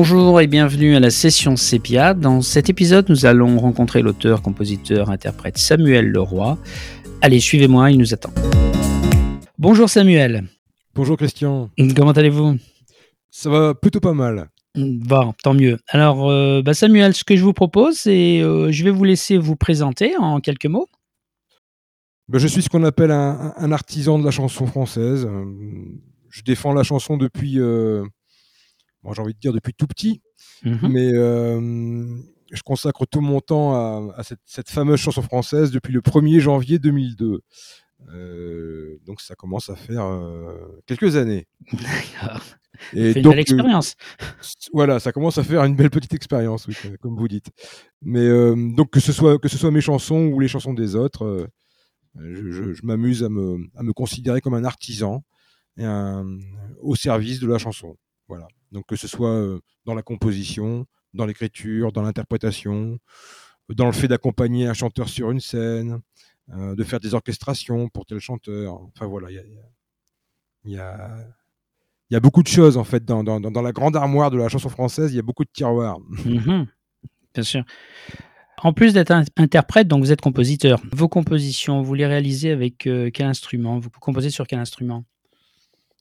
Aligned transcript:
Bonjour 0.00 0.40
et 0.40 0.46
bienvenue 0.46 0.94
à 0.94 1.00
la 1.00 1.10
session 1.10 1.56
Sépia. 1.56 2.14
Dans 2.14 2.40
cet 2.40 2.70
épisode, 2.70 3.08
nous 3.08 3.26
allons 3.26 3.58
rencontrer 3.58 4.00
l'auteur, 4.00 4.42
compositeur, 4.42 5.10
interprète 5.10 5.58
Samuel 5.58 6.06
Leroy. 6.12 6.56
Allez, 7.20 7.40
suivez-moi, 7.40 7.90
il 7.90 7.98
nous 7.98 8.14
attend. 8.14 8.30
Bonjour 9.58 9.90
Samuel. 9.90 10.44
Bonjour 10.94 11.16
Christian. 11.16 11.70
Comment 11.96 12.12
allez-vous? 12.12 12.58
Ça 13.32 13.50
va 13.50 13.74
plutôt 13.74 13.98
pas 13.98 14.12
mal. 14.12 14.50
Bon, 14.76 15.34
tant 15.42 15.52
mieux. 15.52 15.78
Alors, 15.88 16.30
euh, 16.30 16.62
bah, 16.62 16.74
Samuel, 16.74 17.12
ce 17.12 17.24
que 17.24 17.34
je 17.34 17.42
vous 17.42 17.52
propose, 17.52 17.96
c'est 17.96 18.40
euh, 18.40 18.70
je 18.70 18.84
vais 18.84 18.92
vous 18.92 19.02
laisser 19.02 19.36
vous 19.36 19.56
présenter 19.56 20.16
en 20.16 20.38
quelques 20.38 20.66
mots. 20.66 20.86
Ben, 22.28 22.38
je 22.38 22.46
suis 22.46 22.62
ce 22.62 22.68
qu'on 22.68 22.84
appelle 22.84 23.10
un, 23.10 23.52
un, 23.56 23.72
artisan 23.72 24.20
de 24.20 24.24
la 24.24 24.30
chanson 24.30 24.64
française. 24.64 25.26
Euh, 25.28 25.44
je 26.30 26.42
défends 26.42 26.72
la 26.72 26.84
chanson 26.84 27.16
depuis 27.16 27.58
bon, 29.02 29.12
j'ai 29.12 29.22
envie 29.22 29.34
de 29.34 29.38
dire 29.38 29.52
depuis 29.52 29.74
tout 29.74 29.86
petit, 29.86 30.22
mmh 30.64 30.88
mais 30.88 31.12
euh, 31.14 32.16
je 32.52 32.62
consacre 32.62 33.06
tout 33.06 33.20
mon 33.20 33.40
temps 33.40 33.74
à, 33.74 34.14
à 34.16 34.22
cette, 34.22 34.40
cette, 34.44 34.70
fameuse 34.70 35.00
chanson 35.00 35.22
française 35.22 35.70
depuis 35.70 35.92
le 35.92 36.00
1er 36.00 36.40
janvier 36.40 36.78
2002. 36.78 37.40
Euh, 38.10 38.98
donc 39.06 39.20
ça 39.20 39.34
commence 39.34 39.70
à 39.70 39.76
faire 39.76 40.04
euh, 40.04 40.80
quelques 40.86 41.16
années. 41.16 41.46
D'accord. 41.72 42.42
Et 42.94 43.12
une 43.12 43.28
belle 43.28 43.40
expérience. 43.40 43.96
voilà, 44.72 45.00
ça 45.00 45.10
commence 45.10 45.36
à 45.38 45.42
faire 45.42 45.64
une 45.64 45.74
belle 45.74 45.90
petite 45.90 46.14
expérience, 46.14 46.68
oui, 46.68 46.76
comme 47.00 47.16
vous 47.16 47.26
dites. 47.26 47.50
Mais 48.02 48.28
donc 48.28 48.90
que 48.90 49.00
ce 49.00 49.12
soit 49.12 49.38
que 49.38 49.48
ce 49.48 49.58
soit 49.58 49.72
mes 49.72 49.80
chansons 49.80 50.26
ou 50.26 50.38
les 50.38 50.46
chansons 50.46 50.74
des 50.74 50.94
autres, 50.94 51.48
je, 52.16 52.50
je, 52.52 52.72
je 52.72 52.86
m'amuse 52.86 53.24
à 53.24 53.28
me, 53.28 53.58
à 53.76 53.82
me 53.82 53.92
considérer 53.92 54.40
comme 54.40 54.54
un 54.54 54.64
artisan 54.64 55.24
et 55.76 55.84
un, 55.84 56.24
au 56.80 56.94
service 56.94 57.40
de 57.40 57.46
la 57.46 57.58
chanson. 57.58 57.96
Voilà. 58.28 58.46
Donc 58.72 58.86
que 58.86 58.96
ce 58.96 59.08
soit 59.08 59.58
dans 59.84 59.94
la 59.94 60.02
composition, 60.02 60.86
dans 61.14 61.26
l'écriture, 61.26 61.92
dans 61.92 62.02
l'interprétation, 62.02 62.98
dans 63.70 63.86
le 63.86 63.92
fait 63.92 64.08
d'accompagner 64.08 64.66
un 64.66 64.74
chanteur 64.74 65.08
sur 65.08 65.30
une 65.30 65.40
scène, 65.40 66.00
de 66.48 66.84
faire 66.84 67.00
des 67.00 67.14
orchestrations 67.14 67.88
pour 67.88 68.06
tel 68.06 68.18
chanteur. 68.20 68.80
Enfin 68.94 69.06
voilà, 69.06 69.30
il 69.30 69.36
y 69.36 69.38
a, 69.38 69.42
y, 70.64 70.78
a, 70.78 71.26
y 72.10 72.16
a, 72.16 72.20
beaucoup 72.20 72.42
de 72.42 72.48
choses 72.48 72.76
en 72.76 72.84
fait 72.84 73.04
dans, 73.04 73.24
dans, 73.24 73.40
dans, 73.40 73.62
la 73.62 73.72
grande 73.72 73.96
armoire 73.96 74.30
de 74.30 74.38
la 74.38 74.48
chanson 74.48 74.68
française. 74.68 75.12
Il 75.12 75.16
y 75.16 75.18
a 75.18 75.22
beaucoup 75.22 75.44
de 75.44 75.50
tiroirs. 75.52 75.98
Mmh 76.00 76.64
Bien 77.34 77.42
sûr. 77.42 77.64
En 78.62 78.72
plus 78.72 78.92
d'être 78.92 79.12
interprète, 79.36 79.86
donc 79.86 80.02
vous 80.02 80.10
êtes 80.10 80.20
compositeur. 80.20 80.80
Vos 80.92 81.08
compositions, 81.08 81.82
vous 81.82 81.94
les 81.94 82.06
réalisez 82.06 82.50
avec 82.50 82.78
quel 82.78 83.26
instrument? 83.26 83.78
Vous 83.78 83.90
composez 83.90 84.30
sur 84.30 84.46
quel 84.46 84.58
instrument? 84.58 85.04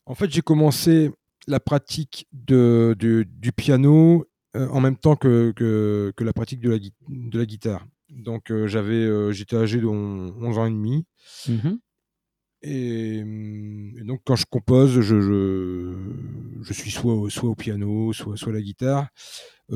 En 0.05 0.15
fait, 0.15 0.31
j'ai 0.31 0.41
commencé 0.41 1.11
la 1.47 1.59
pratique 1.59 2.27
de, 2.33 2.95
du 2.99 3.51
piano 3.51 4.25
euh, 4.55 4.67
en 4.69 4.79
même 4.79 4.97
temps 4.97 5.15
que, 5.15 5.51
que, 5.55 6.23
la 6.23 6.33
pratique 6.33 6.59
de 6.59 6.71
la, 6.71 6.77
de 6.79 7.37
la 7.37 7.45
guitare. 7.45 7.85
Donc 8.09 8.51
euh, 8.51 8.67
j'avais, 8.67 8.95
euh, 8.95 9.31
j'étais 9.31 9.55
âgé 9.55 9.79
de 9.79 9.85
11 9.85 10.57
ans 10.57 10.65
et 10.65 10.71
demi. 10.71 11.05
Mmh 11.47 11.77
et, 12.63 13.23
donc 14.03 14.21
quand 14.25 14.35
je 14.35 14.45
compose, 14.49 14.99
je, 14.99 15.21
je, 16.61 16.73
suis 16.73 16.89
soit, 16.89 17.29
soit 17.29 17.49
au 17.49 17.55
piano, 17.55 18.11
soit, 18.13 18.35
soit 18.35 18.51
à 18.51 18.55
la 18.55 18.61
guitare, 18.61 19.09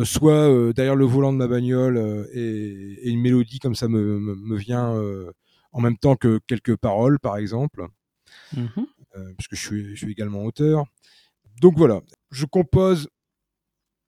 soit 0.03 0.73
derrière 0.73 0.95
le 0.95 1.05
volant 1.05 1.31
de 1.31 1.37
ma 1.37 1.47
bagnole 1.47 2.27
et, 2.33 3.07
une 3.07 3.21
mélodie 3.21 3.59
comme 3.59 3.75
ça 3.75 3.87
me, 3.87 4.19
me, 4.19 4.57
vient 4.57 4.99
en 5.71 5.79
même 5.79 5.95
temps 5.95 6.15
que 6.15 6.39
quelques 6.47 6.75
paroles, 6.75 7.19
par 7.19 7.37
exemple, 7.37 7.85
mmh 8.57 8.65
parce 9.13 9.47
que 9.47 9.55
je 9.55 9.61
suis, 9.61 9.95
je 9.95 10.03
suis 10.03 10.11
également 10.11 10.43
auteur. 10.43 10.85
Donc 11.61 11.77
voilà, 11.77 12.01
je 12.31 12.45
compose 12.47 13.07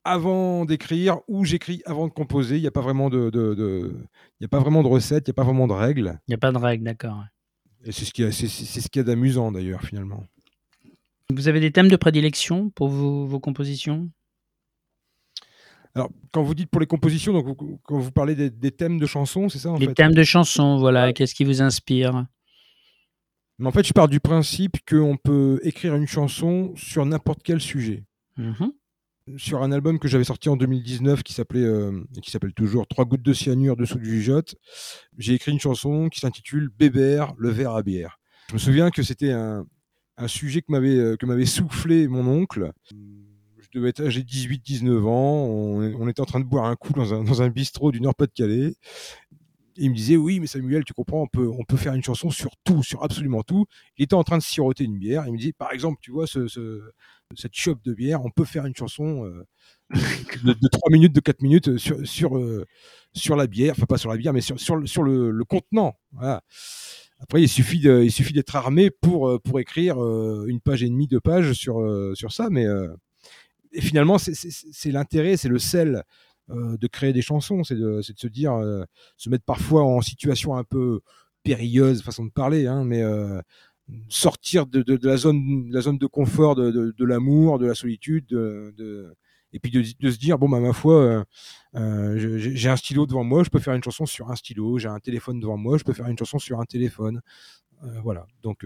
avant 0.03 0.65
d'écrire 0.65 1.19
ou 1.27 1.45
j'écris 1.45 1.83
avant 1.85 2.07
de 2.07 2.11
composer. 2.11 2.57
Il 2.57 2.61
n'y 2.61 2.67
a 2.67 2.71
pas 2.71 2.81
vraiment 2.81 3.11
de, 3.11 3.29
de, 3.29 3.93
il 4.39 4.45
a 4.45 4.47
pas 4.47 4.59
vraiment 4.59 4.81
de 4.81 4.87
recette, 4.87 5.27
il 5.27 5.29
n'y 5.29 5.33
a 5.33 5.35
pas 5.35 5.43
vraiment 5.43 5.67
de 5.67 5.73
règles. 5.73 6.19
Il 6.27 6.31
n'y 6.31 6.35
a 6.35 6.39
pas 6.39 6.51
de 6.51 6.57
règles, 6.57 6.83
d'accord. 6.83 7.23
Et 7.85 7.91
c'est 7.91 8.05
ce 8.05 8.11
qui 8.11 8.23
c'est, 8.33 8.47
ce 8.47 8.89
qui 8.89 8.99
a 8.99 9.03
d'amusant 9.03 9.51
d'ailleurs 9.51 9.83
finalement. 9.83 10.23
Vous 11.31 11.47
avez 11.47 11.59
des 11.59 11.71
thèmes 11.71 11.89
de 11.89 11.95
prédilection 11.95 12.71
pour 12.71 12.87
vos, 12.87 13.27
vos 13.27 13.39
compositions? 13.39 14.09
Alors, 15.93 16.09
quand 16.31 16.41
vous 16.41 16.55
dites 16.55 16.71
pour 16.71 16.81
les 16.81 16.87
compositions, 16.87 17.33
donc 17.33 17.55
quand 17.83 17.99
vous 17.99 18.11
parlez 18.11 18.33
des, 18.33 18.71
thèmes 18.71 18.97
de 18.97 19.05
chansons, 19.05 19.47
c'est 19.47 19.59
ça 19.59 19.69
en 19.69 19.77
Les 19.77 19.93
thèmes 19.93 20.15
de 20.15 20.23
chansons, 20.23 20.77
voilà. 20.79 21.13
Qu'est-ce 21.13 21.35
qui 21.35 21.43
vous 21.43 21.61
inspire? 21.61 22.25
Mais 23.59 23.67
en 23.67 23.71
fait, 23.71 23.85
je 23.85 23.93
pars 23.93 24.07
du 24.07 24.19
principe 24.19 24.77
qu'on 24.87 25.17
peut 25.17 25.59
écrire 25.63 25.95
une 25.95 26.07
chanson 26.07 26.73
sur 26.75 27.05
n'importe 27.05 27.41
quel 27.43 27.61
sujet. 27.61 28.03
Mmh 28.37 28.65
sur 29.37 29.63
un 29.63 29.71
album 29.71 29.99
que 29.99 30.07
j'avais 30.07 30.23
sorti 30.23 30.49
en 30.49 30.57
2019 30.57 31.23
qui 31.23 31.33
s'appelait 31.33 31.63
euh, 31.63 32.03
qui 32.21 32.29
s'appelle 32.29 32.53
toujours 32.53 32.87
Trois 32.87 33.05
gouttes 33.05 33.21
de 33.21 33.33
cyanure 33.33 33.77
dessous 33.77 33.97
du 33.97 34.09
jugeote, 34.09 34.55
j'ai 35.17 35.33
écrit 35.33 35.51
une 35.51 35.59
chanson 35.59 36.09
qui 36.09 36.19
s'intitule 36.19 36.69
Bébert, 36.77 37.33
le 37.37 37.49
verre 37.49 37.71
à 37.71 37.83
bière. 37.83 38.19
Je 38.49 38.55
me 38.55 38.59
souviens 38.59 38.91
que 38.91 39.01
c'était 39.01 39.31
un, 39.31 39.65
un, 40.17 40.27
sujet 40.27 40.61
que 40.61 40.71
m'avait 40.71 40.97
euh, 40.97 41.15
que 41.15 41.25
m'avait 41.25 41.45
soufflé 41.45 42.07
mon 42.07 42.27
oncle. 42.27 42.71
Je 42.91 43.79
devais 43.79 43.89
être 43.89 44.01
âgé 44.01 44.21
18-19 44.21 45.03
ans. 45.05 45.45
On, 45.45 46.01
on, 46.01 46.07
était 46.09 46.21
en 46.21 46.25
train 46.25 46.41
de 46.41 46.45
boire 46.45 46.65
un 46.65 46.75
coup 46.75 46.93
dans 46.93 47.13
un, 47.13 47.23
dans 47.23 47.41
un 47.41 47.49
bistrot 47.49 47.91
du 47.91 48.01
Nord-Pas-de-Calais 48.01 48.75
il 49.77 49.89
me 49.89 49.95
disait 49.95 50.17
oui 50.17 50.39
mais 50.39 50.47
Samuel 50.47 50.83
tu 50.83 50.93
comprends 50.93 51.21
on 51.21 51.27
peut 51.27 51.47
on 51.47 51.63
peut 51.63 51.77
faire 51.77 51.93
une 51.93 52.03
chanson 52.03 52.29
sur 52.29 52.51
tout 52.63 52.83
sur 52.83 53.03
absolument 53.03 53.43
tout. 53.43 53.65
Il 53.97 54.03
était 54.03 54.13
en 54.13 54.23
train 54.23 54.37
de 54.37 54.43
siroter 54.43 54.83
une 54.83 54.97
bière. 54.97 55.23
Il 55.27 55.33
me 55.33 55.37
dit 55.37 55.53
par 55.53 55.71
exemple 55.71 55.97
tu 56.01 56.11
vois 56.11 56.27
ce, 56.27 56.47
ce 56.47 56.91
cette 57.35 57.55
chope 57.55 57.83
de 57.83 57.93
bière 57.93 58.23
on 58.23 58.29
peut 58.29 58.45
faire 58.45 58.65
une 58.65 58.75
chanson 58.75 59.25
euh, 59.25 59.45
de, 60.43 60.53
de, 60.53 60.67
3 60.67 60.91
minutes 60.91 61.13
de 61.13 61.19
4 61.19 61.41
minutes 61.41 61.77
sur 61.77 62.07
sur 62.07 62.37
euh, 62.37 62.65
sur 63.13 63.35
la 63.35 63.47
bière. 63.47 63.73
Enfin 63.75 63.85
pas 63.85 63.97
sur 63.97 64.09
la 64.09 64.17
bière 64.17 64.33
mais 64.33 64.41
sur 64.41 64.59
sur, 64.59 64.75
le, 64.75 64.85
sur 64.85 65.03
le, 65.03 65.31
le 65.31 65.45
contenant. 65.45 65.95
Après 67.19 67.41
il 67.41 67.49
suffit 67.49 67.79
de, 67.79 68.03
il 68.03 68.11
suffit 68.11 68.33
d'être 68.33 68.55
armé 68.55 68.91
pour 68.91 69.29
euh, 69.29 69.39
pour 69.39 69.59
écrire 69.59 69.97
une 69.97 70.59
page 70.59 70.83
et 70.83 70.89
demie 70.89 71.07
de 71.07 71.19
page 71.19 71.53
sur 71.53 71.81
sur 72.15 72.31
ça. 72.31 72.49
Mais 72.49 72.65
et 73.73 73.81
finalement 73.81 74.17
c'est 74.17 74.91
l'intérêt 74.91 75.37
c'est 75.37 75.49
le 75.49 75.59
sel 75.59 75.95
euh, 75.95 76.01
de 76.49 76.87
créer 76.87 77.13
des 77.13 77.21
chansons, 77.21 77.63
c'est 77.63 77.75
de, 77.75 78.01
se 78.01 78.27
dire, 78.27 78.53
euh, 78.53 78.83
se 79.17 79.29
mettre 79.29 79.45
parfois 79.45 79.83
en 79.83 80.01
situation 80.01 80.55
un 80.55 80.63
peu 80.63 81.01
périlleuse, 81.43 82.01
façon 82.01 82.25
de 82.25 82.31
parler, 82.31 82.67
hein, 82.67 82.83
mais 82.83 83.01
euh, 83.01 83.41
sortir 84.09 84.65
de, 84.65 84.83
la, 85.07 85.17
zone, 85.17 85.69
de 85.71 86.05
confort 86.05 86.55
de, 86.55 87.05
l'amour, 87.05 87.59
de 87.59 87.65
la 87.65 87.75
solitude, 87.75 88.25
de, 88.27 89.13
et 89.51 89.59
puis 89.59 89.71
de, 89.71 89.83
se 89.83 90.17
dire, 90.17 90.37
bon, 90.37 90.49
bah, 90.49 90.59
ma 90.59 90.73
foi, 90.73 91.25
j'ai 91.73 92.69
un 92.69 92.75
stylo 92.75 93.05
devant 93.05 93.23
moi, 93.23 93.43
je 93.43 93.49
peux 93.49 93.59
faire 93.59 93.73
une 93.73 93.83
chanson 93.83 94.05
sur 94.05 94.31
un 94.31 94.35
stylo, 94.35 94.77
j'ai 94.79 94.89
un 94.89 94.99
téléphone 94.99 95.39
devant 95.39 95.57
moi, 95.57 95.77
je 95.77 95.83
peux 95.83 95.93
faire 95.93 96.07
une 96.07 96.17
chanson 96.17 96.39
sur 96.39 96.59
un 96.59 96.65
téléphone. 96.65 97.21
Voilà, 98.03 98.25
donc 98.41 98.65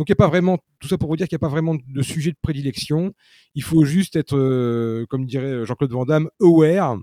donc 0.00 0.08
il 0.08 0.12
n'y 0.12 0.14
a 0.14 0.16
pas 0.16 0.28
vraiment, 0.28 0.58
tout 0.78 0.88
ça 0.88 0.96
pour 0.96 1.10
vous 1.10 1.16
dire 1.16 1.28
qu'il 1.28 1.36
n'y 1.36 1.40
a 1.40 1.46
pas 1.46 1.52
vraiment 1.52 1.74
de 1.74 2.00
sujet 2.02 2.30
de 2.30 2.36
prédilection. 2.40 3.12
Il 3.54 3.62
faut 3.62 3.84
juste 3.84 4.16
être, 4.16 4.34
euh, 4.34 5.04
comme 5.10 5.26
dirait 5.26 5.66
Jean-Claude 5.66 5.92
Van 5.92 6.06
Damme, 6.06 6.30
aware. 6.40 6.96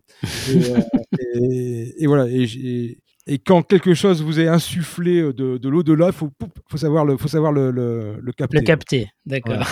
Et, 0.49 0.71
euh, 0.71 1.91
et, 1.99 2.07
voilà. 2.07 2.27
Et, 2.27 2.97
et, 3.27 3.37
quand 3.37 3.61
quelque 3.61 3.93
chose 3.93 4.23
vous 4.23 4.39
est 4.39 4.47
insufflé 4.47 5.21
de, 5.21 5.57
de 5.57 5.69
l'au-delà, 5.69 6.07
il 6.07 6.13
faut, 6.13 6.31
faut, 6.67 6.77
savoir, 6.77 7.05
le, 7.05 7.17
faut 7.17 7.27
savoir 7.27 7.51
le, 7.51 7.69
le, 7.69 8.17
le 8.19 8.31
capter. 8.31 8.57
Le 8.57 8.63
capter, 8.63 9.09
d'accord. 9.27 9.63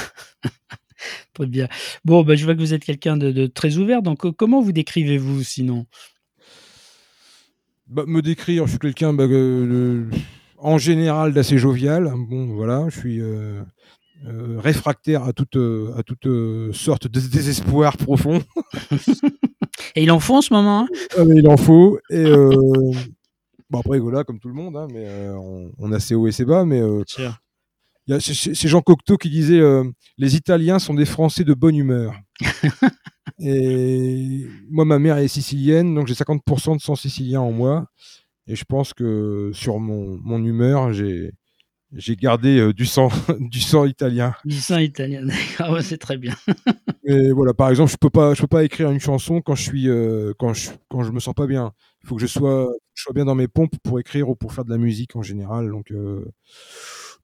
Très 1.34 1.48
bien. 1.48 1.68
Bon, 2.04 2.24
bah, 2.24 2.36
je 2.36 2.46
vois 2.46 2.54
que 2.54 2.60
vous 2.60 2.76
êtes 2.76 2.86
quelqu'un 2.86 3.18
de, 3.18 3.32
de, 3.32 3.48
très 3.48 3.78
ouvert. 3.78 4.04
Donc, 4.04 4.30
comment 4.36 4.62
vous 4.62 4.72
décrivez-vous 4.72 5.42
sinon? 5.42 5.88
Bah, 7.88 8.04
Me 8.06 8.22
décrire, 8.22 8.66
je 8.66 8.72
suis 8.72 8.80
quelqu'un. 8.80 9.14
Bah, 9.14 9.24
euh, 9.24 10.06
en 10.58 10.78
général 10.78 11.34
d'assez 11.34 11.58
jovial. 11.58 12.12
Bon, 12.30 12.48
voilà, 12.54 12.86
je 12.90 13.00
suis 13.00 13.22
euh, 13.22 13.62
euh, 14.26 14.60
réfractaire 14.60 15.24
à 15.24 15.34
toute, 15.34 15.58
euh, 15.58 15.94
à 15.98 16.04
toute 16.04 16.28
sorte 16.74 17.08
de 17.08 17.20
désespoir 17.20 17.98
profond. 17.98 18.42
et 19.96 20.04
il 20.04 20.12
en 20.12 20.20
faut 20.20 20.36
en 20.36 20.42
ce 20.42 20.54
moment 20.54 20.82
hein? 20.82 20.88
Ah, 21.18 21.24
Il 21.34 21.48
en 21.48 21.58
faut. 21.58 22.00
Et 22.10 22.26
bon, 23.70 23.80
après, 23.80 24.00
voilà, 24.00 24.24
comme 24.24 24.40
tout 24.40 24.50
le 24.50 24.54
monde, 24.54 24.78
hein, 24.78 24.88
mais 24.92 25.08
on, 25.78 25.92
a 25.92 26.00
ses 26.00 26.16
hauts 26.16 26.28
et 26.28 26.32
ses 26.32 26.46
bas, 26.46 26.66
mais. 26.66 26.82
C'est 28.20 28.68
Jean 28.68 28.82
Cocteau 28.82 29.18
qui 29.18 29.32
disait 29.32 29.62
Les 30.18 30.36
Italiens 30.36 30.78
sont 30.78 30.94
des 30.94 31.06
Français 31.06 31.44
de 31.44 31.54
bonne 31.54 31.76
humeur. 31.76 32.14
et 33.40 34.46
moi, 34.70 34.86
ma 34.86 35.00
mère 35.00 35.18
est 35.18 35.28
sicilienne, 35.28 35.96
donc 35.96 36.08
j'ai 36.08 36.14
50% 36.14 36.78
de 36.78 36.82
sang 36.82 36.96
sicilien 36.96 37.42
en 37.42 37.52
moi. 37.52 37.88
Et 38.48 38.56
je 38.56 38.66
pense 38.66 38.94
que 38.94 39.52
sur 39.54 39.80
mon, 39.80 40.20
mon 40.24 40.44
humeur, 40.44 40.94
j'ai 40.94 41.32
j'ai 41.96 42.16
gardé 42.16 42.60
euh, 42.60 42.74
du 42.74 42.86
sang 42.86 43.10
du 43.40 43.60
sang 43.62 43.86
italien. 43.86 44.34
Du 44.44 44.56
sang 44.56 44.78
italien, 44.78 45.26
d'accord, 45.58 45.82
c'est 45.82 45.98
très 45.98 46.18
bien. 46.18 46.36
et 47.06 47.32
voilà, 47.32 47.54
par 47.54 47.70
exemple, 47.70 47.92
je 47.92 47.98
peux 47.98 48.10
pas 48.10 48.34
je 48.34 48.42
peux 48.42 48.48
pas 48.48 48.64
écrire 48.64 48.92
une 48.92 49.00
chanson 49.00 49.42
quand 49.42 49.56
je 49.56 49.64
suis 49.64 49.90
euh, 49.90 50.34
quand 50.38 50.54
je 50.54 50.72
quand 50.90 51.04
je 51.04 51.12
me 51.12 51.20
sens 51.20 51.34
pas 51.34 51.48
bien. 51.48 51.74
Il 52.04 52.08
faut 52.08 52.16
que 52.16 52.22
je 52.22 52.28
sois 52.28 52.70
je 52.94 53.04
sois 53.04 53.14
bien 53.14 53.26
dans 53.26 53.36
mes 53.36 53.48
pompes 53.48 53.76
pour 53.84 54.00
écrire 54.00 54.30
ou 54.30 54.36
pour 54.36 54.54
faire 54.54 54.66
de 54.66 54.72
la 54.72 54.78
musique 54.78 55.16
en 55.16 55.22
général. 55.22 55.70
Donc 55.70 55.92
euh, 55.92 56.26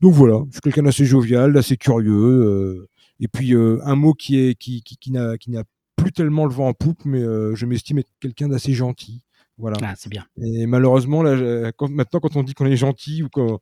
donc 0.02 0.14
voilà, 0.14 0.42
je 0.48 0.54
suis 0.54 0.62
quelqu'un 0.62 0.84
d'assez 0.84 1.06
jovial, 1.06 1.54
d'assez 1.54 1.78
curieux. 1.78 2.88
et 3.20 3.28
puis 3.28 3.54
un 3.54 3.96
mot 3.96 4.14
qui 4.14 4.40
est 4.40 4.56
qui 4.56 4.82
qui, 4.84 4.98
qui 4.98 5.12
n'a 5.12 5.38
qui 5.38 5.52
n'a 5.52 5.64
plus 5.96 6.12
tellement 6.12 6.46
le 6.46 6.54
vent 6.54 6.70
en 6.70 6.74
poupe, 6.74 7.06
mais 7.06 7.22
je 7.22 7.66
m'estime 7.66 8.00
être 8.00 8.10
quelqu'un 8.20 8.48
d'assez 8.48 8.74
gentil. 8.74 9.22
Voilà. 9.62 9.78
Ah, 9.84 9.94
c'est 9.96 10.10
bien. 10.10 10.26
Et 10.42 10.66
malheureusement, 10.66 11.22
là, 11.22 11.72
maintenant, 11.82 12.20
quand 12.20 12.36
on 12.36 12.42
dit 12.42 12.56
qu'on 12.56 12.66
est 12.66 12.76
gentil 12.76 13.22
ou 13.22 13.30
quand, 13.30 13.60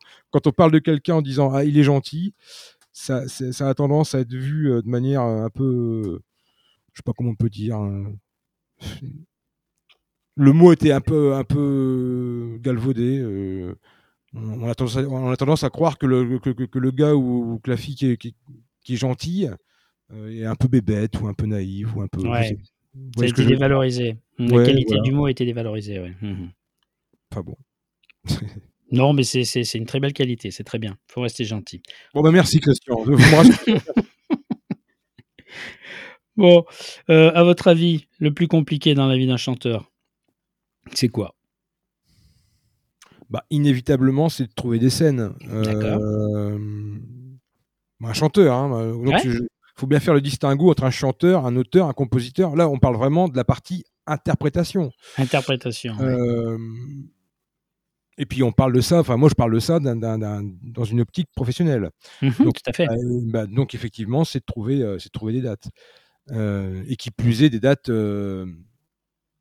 on 0.48 0.51
parle 0.51 0.72
de 0.72 0.80
quelqu'un 0.80 1.16
en 1.16 1.22
disant 1.22 1.51
ah 1.54 1.66
il 1.66 1.78
est 1.78 1.84
gentil, 1.84 2.34
ça, 2.94 3.28
ça, 3.28 3.68
a 3.68 3.74
tendance 3.74 4.16
à 4.16 4.22
être 4.22 4.34
vu 4.34 4.69
de 4.69 4.90
manière 4.90 5.22
un 5.22 5.50
peu, 5.50 6.22
je 6.94 7.00
sais 7.00 7.04
pas 7.04 7.12
comment 7.16 7.31
on 7.31 7.36
peut 7.36 7.50
dire. 7.50 7.78
Le 10.36 10.54
mot 10.54 10.72
était 10.72 10.94
un 10.94 11.01
peu, 11.01 11.34
un 11.34 11.44
peu 11.44 12.57
galvaudé. 12.62 13.22
On 14.34 14.69
a, 14.69 14.75
tendance 14.75 15.63
à, 15.66 15.69
croire 15.69 15.98
que 15.98 16.06
le, 16.06 16.40
que, 16.40 16.80
le 16.80 16.92
gars 16.92 17.13
ou, 17.13 17.60
que 17.62 17.69
la 17.69 17.78
fille 17.78 17.96
qui 17.96 18.12
est, 18.12 18.18
qui, 18.18 18.34
est 18.88 18.96
gentille 18.96 19.51
est 20.13 20.46
un 20.46 20.56
peu 20.56 20.69
bébête 20.69 21.19
ou 21.19 21.28
un 21.28 21.34
peu 21.34 21.46
naïve 21.46 21.98
ou 21.98 22.01
un 22.01 22.07
peu. 22.07 22.22
A 22.30 23.25
été 23.25 23.46
dévalorisé. 23.46 24.18
La 24.39 24.65
qualité 24.65 25.00
du 25.01 25.12
mot 25.12 25.25
a 25.25 25.31
été 25.31 25.45
dévalorisée. 25.45 26.00
Ouais. 26.00 26.15
Mmh 26.21 26.50
Pas 27.30 27.41
bon. 27.41 27.57
non, 28.91 29.13
mais 29.13 29.24
c'est 29.24 29.74
une 29.75 29.86
très 29.86 30.00
belle 30.00 30.13
qualité, 30.13 30.50
c'est 30.51 30.63
très 30.63 30.80
bien. 30.80 30.97
Il 31.09 31.13
faut 31.13 31.21
rester 31.21 31.44
gentil. 31.44 31.81
Bon, 32.13 32.21
bah 32.21 32.31
merci 32.31 32.59
Christian. 32.59 33.03
bon, 36.38 36.65
euh, 37.09 37.31
à 37.33 37.44
votre 37.44 37.68
avis, 37.68 38.07
le 38.19 38.33
plus 38.33 38.47
compliqué 38.47 38.94
dans 38.94 39.07
la 39.07 39.18
vie 39.18 39.27
d'un 39.27 39.38
chanteur, 39.38 39.91
c'est 40.94 41.09
quoi? 41.09 41.36
Bah, 43.30 43.45
Inévitablement, 43.51 44.30
c'est 44.30 44.47
de 44.47 44.53
trouver 44.53 44.80
des 44.80 44.89
scènes. 44.89 45.33
Euh, 45.50 46.57
un 48.01 48.13
chanteur, 48.13 48.56
hein, 48.56 48.94
donc 48.95 49.21
faut 49.80 49.88
bien 49.88 50.00
faire 50.00 50.13
le 50.13 50.21
distinguo 50.21 50.69
entre 50.69 50.83
un 50.83 50.91
chanteur, 50.91 51.45
un 51.45 51.56
auteur, 51.56 51.88
un 51.88 51.94
compositeur. 51.94 52.56
Là, 52.56 52.68
on 52.69 52.77
parle 52.77 52.97
vraiment 52.97 53.30
de 53.30 53.38
la 53.38 53.45
partie 53.45 53.86
interprétation. 54.09 54.91
Interprétation. 55.17 55.95
Euh, 56.01 56.57
et 58.17 58.25
puis 58.25 58.44
on 58.44 58.51
parle 58.51 58.73
de 58.73 58.81
ça, 58.81 59.00
enfin 59.00 59.15
moi 59.15 59.29
je 59.29 59.35
parle 59.35 59.53
de 59.53 59.59
ça 59.59 59.79
dans 59.79 60.83
une 60.83 61.01
optique 61.01 61.29
professionnelle. 61.35 61.89
Mhm, 62.21 62.33
donc, 62.39 62.56
tout 62.61 62.69
à 62.69 62.73
fait. 62.73 62.89
Euh, 62.89 63.21
bah, 63.25 63.45
donc 63.45 63.73
effectivement, 63.75 64.25
c'est 64.25 64.39
de 64.39 64.45
trouver, 64.45 64.81
euh, 64.81 65.00
c'est 65.00 65.11
trouver 65.11 65.33
des 65.33 65.41
dates. 65.41 65.69
et 66.31 66.95
qui 66.97 67.11
plus 67.11 67.44
est 67.44 67.50
des 67.50 67.59
dates 67.59 67.89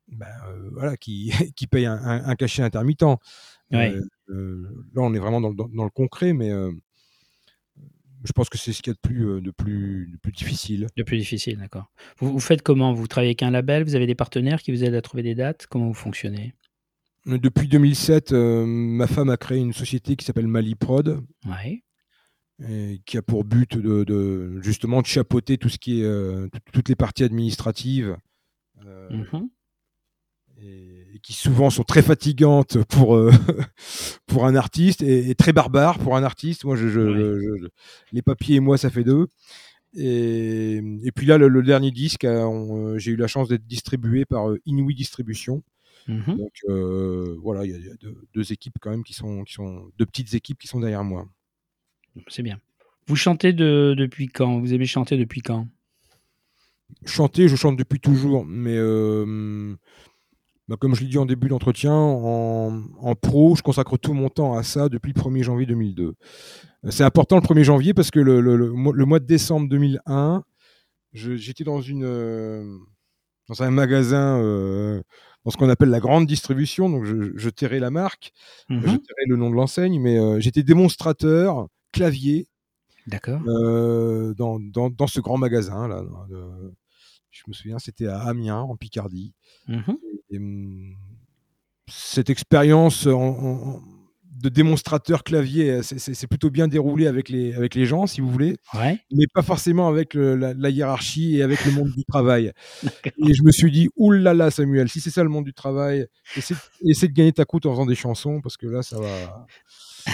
bah, 0.07 0.27
voilà, 0.71 0.97
qui, 0.97 1.31
qui 1.55 1.67
payent 1.67 1.85
un, 1.85 2.35
cachet 2.35 2.63
intermittent. 2.63 3.03
là, 3.69 3.91
on 4.95 5.13
est 5.13 5.19
vraiment 5.19 5.41
dans, 5.41 5.53
dans 5.53 5.83
le 5.83 5.89
concret, 5.89 6.33
mais 6.33 6.51
je 8.23 8.31
pense 8.31 8.49
que 8.49 8.57
c'est 8.57 8.73
ce 8.73 8.81
qu'il 8.81 8.91
y 8.91 8.93
a 8.93 8.95
de 8.95 8.99
plus, 8.99 9.27
euh, 9.27 9.41
de 9.41 9.51
plus, 9.51 10.09
de 10.11 10.17
plus 10.17 10.31
difficile. 10.31 10.87
De 10.97 11.03
plus 11.03 11.17
difficile, 11.17 11.57
d'accord. 11.57 11.91
Vous, 12.17 12.31
vous, 12.31 12.39
faites 12.39 12.61
comment? 12.61 12.93
Vous 12.93 13.07
travaillez 13.07 13.29
avec 13.29 13.43
un 13.43 13.51
label? 13.51 13.83
Vous 13.83 13.95
avez 13.95 14.07
des 14.07 14.15
partenaires 14.15 14.61
qui 14.61 14.71
vous 14.71 14.83
aident 14.83 14.95
à 14.95 15.01
trouver 15.01 15.23
des 15.23 15.35
dates? 15.35 15.67
Comment 15.67 15.87
vous 15.87 15.93
fonctionnez? 15.93 16.53
Euh, 17.27 17.37
Depuis 17.37 17.67
2007, 17.67 18.31
euh, 18.31 18.65
ma 18.65 19.07
femme 19.07 19.29
a 19.29 19.37
créé 19.37 19.59
une 19.59 19.73
société 19.73 20.15
qui 20.15 20.25
s'appelle 20.25 20.47
Maliprod. 20.47 21.23
Ouais. 21.45 21.83
Et 22.67 23.01
qui 23.05 23.17
a 23.17 23.21
pour 23.21 23.45
but 23.45 23.77
de, 23.77 24.59
justement 24.61 25.01
de 25.01 25.07
chapeauter 25.07 25.57
tout 25.57 25.69
ce 25.69 25.77
qui 25.77 26.01
est 26.01 26.49
toutes 26.73 26.89
les 26.89 26.95
parties 26.97 27.23
administratives. 27.23 28.17
Mmh 28.83 29.47
et, 30.61 30.88
qui 31.21 31.33
souvent 31.33 31.69
sont 31.69 31.83
très 31.83 32.01
fatigantes 32.01 32.83
pour, 32.85 33.15
euh, 33.15 33.31
pour 34.27 34.45
un 34.45 34.55
artiste 34.55 35.01
et, 35.01 35.35
très 35.35 35.53
barbares 35.53 35.99
pour 35.99 36.15
un 36.15 36.23
artiste. 36.23 36.65
Moi, 36.65 36.75
je, 36.75 37.67
les 38.11 38.21
papiers 38.21 38.57
et 38.57 38.59
moi, 38.59 38.77
ça 38.77 38.89
fait 38.89 39.03
deux. 39.03 39.27
Et, 39.95 40.77
et 41.03 41.11
puis 41.11 41.25
là, 41.25 41.37
le, 41.37 41.63
dernier 41.63 41.91
disque, 41.91 42.25
euh, 42.25 42.97
j'ai 42.97 43.11
eu 43.11 43.15
la 43.15 43.27
chance 43.27 43.47
d'être 43.49 43.65
distribué 43.65 44.25
par 44.25 44.49
euh, 44.49 44.59
Inouï 44.65 44.95
Distribution. 44.95 45.63
Mhm. 46.07 46.37
Donc 46.37 46.53
voilà, 47.41 47.65
il 47.65 47.71
y 47.71 47.89
a, 47.89 47.93
deux, 48.33 48.51
équipes 48.51 48.77
quand 48.79 48.89
même 48.89 49.03
qui 49.03 49.13
sont, 49.13 49.43
qui 49.43 49.53
sont 49.53 49.91
deux 49.97 50.05
petites 50.05 50.33
équipes 50.33 50.57
qui 50.57 50.67
sont 50.67 50.79
derrière 50.79 51.03
moi. 51.03 51.27
C'est 52.27 52.43
bien. 52.43 52.59
Vous 53.07 53.15
chantez 53.15 53.53
de, 53.53 53.95
depuis 53.97 54.27
quand? 54.27 54.59
Vous 54.59 54.73
avez 54.73 54.85
chanté 54.85 55.17
depuis 55.17 55.41
quand? 55.41 55.67
Chanter, 57.05 57.47
je 57.47 57.55
chante 57.55 57.77
depuis 57.77 57.99
toujours, 57.99 58.45
mais 58.45 58.75
bah, 60.69 60.75
comme 60.79 60.93
je 60.93 61.01
l'ai 61.01 61.07
dit 61.07 61.17
en 61.17 61.25
début 61.25 61.47
d'entretien, 61.47 61.93
en, 61.95 63.15
pro, 63.19 63.55
je 63.55 63.63
consacre 63.63 63.97
tout 63.97 64.13
mon 64.13 64.29
temps 64.29 64.53
à 64.53 64.61
ça 64.61 64.87
depuis 64.87 65.11
le 65.15 65.19
1er 65.19 65.41
janvier 65.41 65.65
2002. 65.65 66.03
Euh, 66.05 66.91
c'est 66.91 67.03
important 67.03 67.37
le 67.37 67.41
1er 67.41 67.63
janvier 67.63 67.95
parce 67.95 68.11
que 68.11 68.19
le, 68.19 68.69
mois 68.71 69.19
de 69.19 69.25
décembre 69.25 69.67
2001, 69.67 70.43
j'étais 71.13 71.63
dans, 71.63 71.81
une, 71.81 72.03
euh, 72.05 72.77
dans 73.47 73.63
un 73.63 73.71
magasin, 73.71 74.39
euh, 74.39 75.01
dans 75.43 75.49
ce 75.49 75.57
qu'on 75.57 75.69
appelle 75.69 75.89
la 75.89 75.99
grande 75.99 76.27
distribution, 76.27 76.87
donc 76.87 77.03
je, 77.03 77.35
je 77.35 77.65
la 77.65 77.89
marque, 77.89 78.31
mhm. 78.69 78.81
je 78.81 78.85
tairai 78.89 79.25
le 79.27 79.37
nom 79.37 79.49
de 79.49 79.55
l'enseigne, 79.55 79.99
mais 79.99 80.39
j'étais 80.39 80.61
démonstrateur, 80.61 81.67
clavier, 81.91 82.47
D'accord. 83.07 83.41
dans, 83.41 84.59
dans, 84.59 85.07
ce 85.07 85.19
grand 85.19 85.39
magasin 85.39 85.87
là, 85.87 86.03
je 87.31 87.43
me 87.47 87.53
souviens, 87.53 87.79
c'était 87.79 88.07
à 88.07 88.19
Amiens, 88.19 88.61
en 88.61 88.75
Picardie. 88.75 89.33
Mmh, 89.67 89.93
cette 91.87 92.29
expérience 92.29 93.07
de 94.41 94.47
démonstrateur 94.47 95.23
clavier, 95.23 95.81
c'est 95.83 96.27
plutôt 96.27 96.49
bien 96.49 96.67
déroulé 96.67 97.07
avec 97.07 97.29
les, 97.29 97.53
avec 97.53 97.75
les 97.75 97.85
gens, 97.85 98.07
si 98.07 98.21
vous 98.21 98.29
voulez, 98.29 98.55
mais 98.73 99.25
pas 99.33 99.41
forcément 99.41 99.87
avec 99.87 100.13
la, 100.13 100.69
hiérarchie 100.69 101.37
et 101.37 101.43
avec 101.43 101.65
le 101.65 101.71
monde 101.71 101.91
du 101.95 102.05
travail. 102.05 102.51
Et 103.27 103.33
je 103.33 103.43
me 103.43 103.51
suis 103.51 103.71
dit, 103.71 103.89
oulala 103.97 104.51
Samuel, 104.51 104.87
si 104.89 105.01
c'est 105.01 105.09
ça 105.09 105.23
le 105.23 105.29
monde 105.29 105.45
du 105.45 105.53
travail, 105.53 106.05
essaie, 106.35 107.07
de 107.07 107.13
gagner 107.13 107.33
ta 107.33 107.45
croûte 107.45 107.65
en 107.65 107.71
faisant 107.71 107.85
des 107.85 107.95
chansons, 107.95 108.39
parce 108.41 108.55
que 108.55 108.67
là, 108.67 108.81
ça 108.81 108.97
va... 108.99 109.47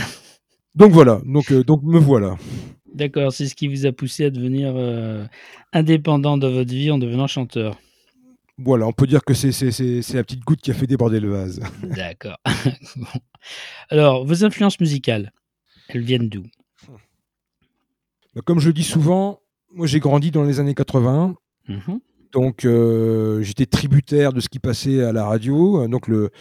Donc 0.75 0.91
voilà, 0.91 1.21
donc, 1.23 1.53
euh, 1.53 1.63
donc 1.63 1.83
me 1.83 1.97
voilà. 1.97 2.35
D'accord, 2.93 3.31
c'est 3.31 3.47
ce 3.47 3.55
qui 3.55 3.69
vous 3.69 3.85
a 3.85 3.93
poussé 3.93 4.25
à 4.25 4.29
devenir 4.29 4.73
euh, 4.75 5.25
indépendant 5.71 6.37
dans 6.37 6.51
votre 6.51 6.73
vie 6.73 6.91
en 6.91 6.97
devenant 6.97 7.27
chanteur. 7.27 7.77
Voilà, 8.57 8.87
on 8.87 8.93
peut 8.93 9.07
dire 9.07 9.25
que 9.25 9.33
c'est 9.33 9.49
la 9.49 10.23
petite 10.23 10.43
goutte 10.45 10.61
qui 10.61 10.71
a 10.71 10.73
fait 10.73 10.87
déborder 10.87 11.19
le 11.19 11.29
vase. 11.29 11.59
D'accord. 11.83 12.37
Alors, 13.89 14.25
vos 14.25 14.45
influences 14.45 14.79
musicales, 14.79 15.33
elles 15.89 16.03
viennent 16.03 16.29
d'où? 16.29 16.43
Bah, 18.33 18.41
Comme 18.45 18.59
je 18.59 18.67
le 18.67 18.73
dis 18.73 18.83
souvent, 18.83 19.41
moi 19.73 19.87
j'ai 19.87 19.99
grandi 19.99 20.31
dans 20.31 20.43
les 20.43 20.59
années 20.59 20.73
80. 20.73 21.35
Donc 22.31 22.65
euh, 22.65 23.41
j'étais 23.41 23.65
tributaire 23.65 24.33
de 24.33 24.41
ce 24.41 24.49
qui 24.49 24.59
passait 24.59 25.01
à 25.03 25.11
la 25.11 25.25
radio. 25.25 25.87
Donc 25.87 26.07
le, 26.07 26.31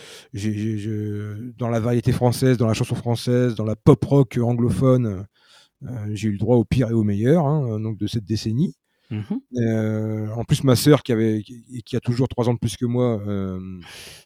dans 1.57 1.69
la 1.69 1.81
variété 1.81 2.13
française, 2.13 2.57
dans 2.59 2.67
la 2.67 2.75
chanson 2.75 2.95
française, 2.95 3.55
dans 3.55 3.65
la 3.65 3.77
pop 3.77 4.05
rock 4.05 4.39
anglophone, 4.43 5.27
euh, 5.85 6.07
j'ai 6.13 6.29
eu 6.29 6.33
le 6.33 6.39
droit 6.39 6.57
au 6.57 6.65
pire 6.65 6.91
et 6.91 6.95
au 6.95 7.05
meilleur 7.05 7.47
hein, 7.47 7.79
donc 7.81 7.99
de 7.99 8.07
cette 8.07 8.25
décennie. 8.25 8.75
Mmh 9.11 9.21
euh, 9.59 10.29
en 10.31 10.45
plus, 10.45 10.65
ma 10.65 10.77
sœur, 10.77 11.03
qui, 11.03 11.13
avait, 11.13 11.43
qui, 11.43 11.97
a 11.97 12.01
toujours 12.01 12.27
trois 12.27 12.49
ans 12.49 12.55
de 12.55 12.59
plus 12.59 12.77
que 12.77 12.87
moi, 12.87 13.21
euh, 13.27 13.61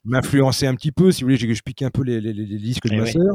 m'influençait 0.05 0.67
un 0.67 0.75
petit 0.75 0.93
peu. 0.93 1.11
Si 1.13 1.23
vous 1.23 1.27
voulez, 1.27 1.37
je 1.37 1.63
piqué 1.63 1.85
un 1.85 1.91
peu 1.91 2.03
les, 2.03 2.21
les, 2.21 2.33
disques 2.59 2.89
de 2.89 2.95
eh 2.95 2.99
ma 2.99 3.07
sœur. 3.07 3.35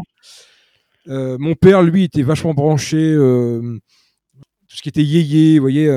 mon 1.39 1.53
père, 1.55 1.83
lui, 1.83 2.03
était 2.05 2.23
vachement 2.23 2.53
branché. 2.53 3.13
tout 3.15 4.75
ce 4.75 4.81
qui 4.81 4.89
était 4.89 5.03
yéyé, 5.03 5.59
vous 5.59 5.63
voyez, 5.63 5.87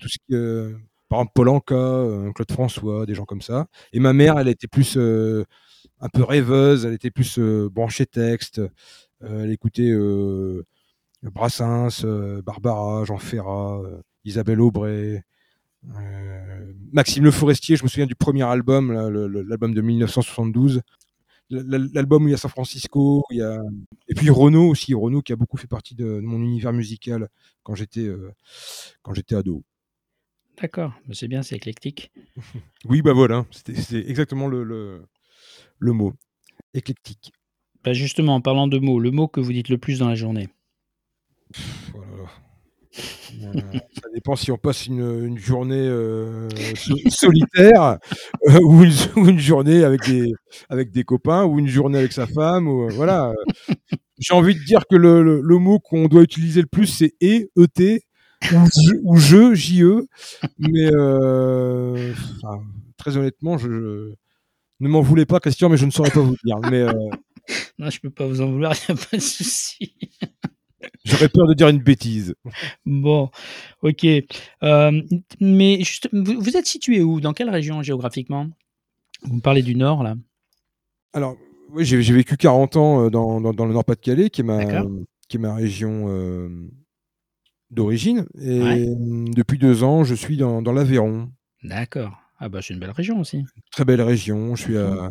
tout 0.00 0.08
ce 0.08 0.16
qui, 0.26 0.74
par 1.08 1.20
exemple 1.20 1.32
Polanka, 1.34 2.32
Claude 2.34 2.50
François, 2.50 3.06
des 3.06 3.14
gens 3.14 3.24
comme 3.24 3.42
ça. 3.42 3.66
Et 3.92 4.00
ma 4.00 4.12
mère, 4.12 4.38
elle 4.38 4.48
était 4.48 4.68
plus 4.68 4.96
un 4.96 6.08
peu 6.12 6.22
rêveuse, 6.24 6.86
elle 6.86 6.94
était 6.94 7.10
plus 7.10 7.38
branchée 7.70 8.06
texte. 8.06 8.60
elle 9.20 9.50
écoutait 9.50 9.92
Brassens, 11.22 12.04
euh, 12.04 12.42
Barbara, 12.42 13.04
Jean 13.04 13.18
Ferrat, 13.18 13.80
euh, 13.82 14.02
Isabelle 14.28 14.60
Aubray, 14.60 15.22
euh, 15.96 16.72
Maxime 16.92 17.24
Le 17.24 17.30
Forestier, 17.30 17.76
je 17.76 17.82
me 17.82 17.88
souviens 17.88 18.06
du 18.06 18.14
premier 18.14 18.42
album, 18.42 18.92
l'album 18.92 19.74
de 19.74 19.80
1972. 19.80 20.82
L'album 21.50 22.24
où 22.24 22.28
il 22.28 22.32
y 22.32 22.34
a 22.34 22.38
San 22.38 22.50
Francisco, 22.50 23.24
il 23.30 23.38
y 23.38 23.42
a... 23.42 23.58
et 24.06 24.14
puis 24.14 24.28
Renaud 24.28 24.68
aussi, 24.68 24.92
Renaud 24.92 25.22
qui 25.22 25.32
a 25.32 25.36
beaucoup 25.36 25.56
fait 25.56 25.66
partie 25.66 25.94
de, 25.94 26.20
mon 26.20 26.42
univers 26.42 26.74
musical 26.74 27.28
quand 27.62 27.74
j'étais 27.74 28.06
quand 29.00 29.14
j'étais 29.14 29.34
ado. 29.34 29.64
D'accord, 30.60 30.92
c'est 31.12 31.28
bien, 31.28 31.42
c'est 31.42 31.56
éclectique. 31.56 32.10
oui, 32.84 33.00
bah 33.00 33.14
voilà, 33.14 33.46
c'est 33.50 33.96
exactement 33.96 34.46
le, 34.46 34.62
le, 35.78 35.92
mot, 35.92 36.12
éclectique. 36.74 37.32
Bah 37.84 37.92
justement, 37.92 38.34
en 38.34 38.40
parlant 38.40 38.66
de 38.66 38.78
mots, 38.78 38.98
le 38.98 39.10
mot 39.10 39.28
que 39.28 39.40
vous 39.40 39.52
dites 39.52 39.68
le 39.68 39.78
plus 39.78 40.00
dans 40.00 40.08
la 40.08 40.16
journée 40.16 40.48
euh, 41.94 42.17
ça 42.98 44.08
dépend 44.14 44.36
si 44.36 44.50
on 44.50 44.58
passe 44.58 44.86
une, 44.86 45.38
journée 45.38 45.76
euh, 45.76 46.48
solitaire 47.08 47.98
euh, 48.48 48.58
ou, 48.62 48.84
une, 49.26 49.38
journée 49.38 49.84
avec 49.84 50.04
des, 50.06 50.32
avec 50.68 50.90
des 50.90 51.04
copains 51.04 51.44
ou 51.44 51.58
une 51.58 51.68
journée 51.68 51.98
avec 51.98 52.12
sa 52.12 52.26
femme. 52.26 52.68
Ou, 52.68 52.88
voilà. 52.90 53.32
J'ai 54.18 54.34
envie 54.34 54.54
de 54.54 54.64
dire 54.64 54.82
que 54.90 54.96
le, 54.96 55.58
mot 55.58 55.78
qu'on 55.78 56.06
doit 56.06 56.22
utiliser 56.22 56.60
le 56.60 56.66
plus, 56.66 56.86
c'est 56.86 57.14
E, 57.22 57.48
E-T. 57.56 58.02
ou, 59.04 59.16
je, 59.16 59.54
JE. 59.54 60.06
Mais 60.58 60.90
très 62.96 63.16
honnêtement, 63.16 63.58
je, 63.58 64.12
ne 64.80 64.88
m'en 64.88 65.00
voulez 65.02 65.26
pas, 65.26 65.40
Christian, 65.40 65.68
mais 65.68 65.76
je 65.76 65.86
ne 65.86 65.90
saurais 65.90 66.10
pas 66.10 66.20
vous 66.20 66.36
dire. 66.44 66.58
Mais, 66.70 66.84
non, 67.78 67.90
je 67.90 68.00
peux 68.00 68.10
pas 68.10 68.26
vous 68.26 68.40
en 68.40 68.50
vouloir, 68.50 68.74
il 68.74 68.94
n'y 68.94 69.00
a 69.00 69.04
pas 69.10 69.16
de 69.16 69.22
souci. 69.22 69.94
J'aurais 71.04 71.28
peur 71.28 71.46
de 71.46 71.54
dire 71.54 71.68
une 71.68 71.78
bêtise. 71.78 72.34
Bon, 72.86 73.30
ok. 73.82 74.06
mais 75.40 75.78
juste, 75.80 76.08
vous, 76.12 76.56
êtes 76.56 76.66
situé 76.66 77.02
où? 77.02 77.20
Dans 77.20 77.32
quelle 77.32 77.50
région 77.50 77.82
géographiquement? 77.82 78.48
Vous 79.22 79.34
me 79.34 79.40
parlez 79.40 79.62
du 79.62 79.74
Nord, 79.74 80.02
là 80.02 80.16
Alors, 81.12 81.36
oui, 81.70 81.84
j'ai 81.84 82.12
vécu 82.12 82.36
40 82.36 82.76
ans 82.76 83.10
dans, 83.10 83.40
dans, 83.40 83.66
le 83.66 83.72
Nord-Pas-de-Calais, 83.72 84.30
qui, 84.30 84.42
est 84.42 84.44
ma, 84.44 84.64
qui 85.28 85.36
est 85.36 85.40
ma 85.40 85.54
région 85.54 86.06
d'origine. 87.70 88.26
Et 88.40 88.86
depuis 89.34 89.58
deux 89.58 89.82
ans, 89.82 90.04
je 90.04 90.14
suis 90.14 90.36
dans, 90.36 90.62
dans 90.62 90.72
l'Aveyron. 90.72 91.30
D'accord. 91.62 92.16
Ah 92.38 92.48
bah 92.48 92.60
c'est 92.62 92.72
une 92.72 92.80
belle 92.80 92.92
région 92.92 93.20
aussi. 93.20 93.44
Très 93.72 93.84
belle 93.84 94.00
région. 94.00 94.54
Je 94.54 94.62
suis 94.62 94.78
à 94.78 95.10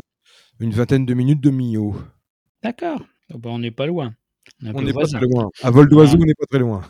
une 0.60 0.70
vingtaine 0.70 1.04
de 1.04 1.14
minutes 1.14 1.40
de 1.40 1.50
Millau. 1.50 1.94
D'accord. 2.62 3.04
Oh, 3.32 3.38
bah, 3.38 3.50
on 3.50 3.58
n'est 3.58 3.70
pas 3.70 3.86
loin. 3.86 4.14
On 4.64 4.82
n'est 4.82 4.92
pas 4.92 5.06
très 5.06 5.20
loin. 5.20 5.50
À 5.62 5.70
vol 5.70 5.88
d'oiseau, 5.88 6.18
on 6.20 6.24
n'est 6.24 6.34
pas 6.34 6.46
très 6.46 6.58
loin. 6.58 6.82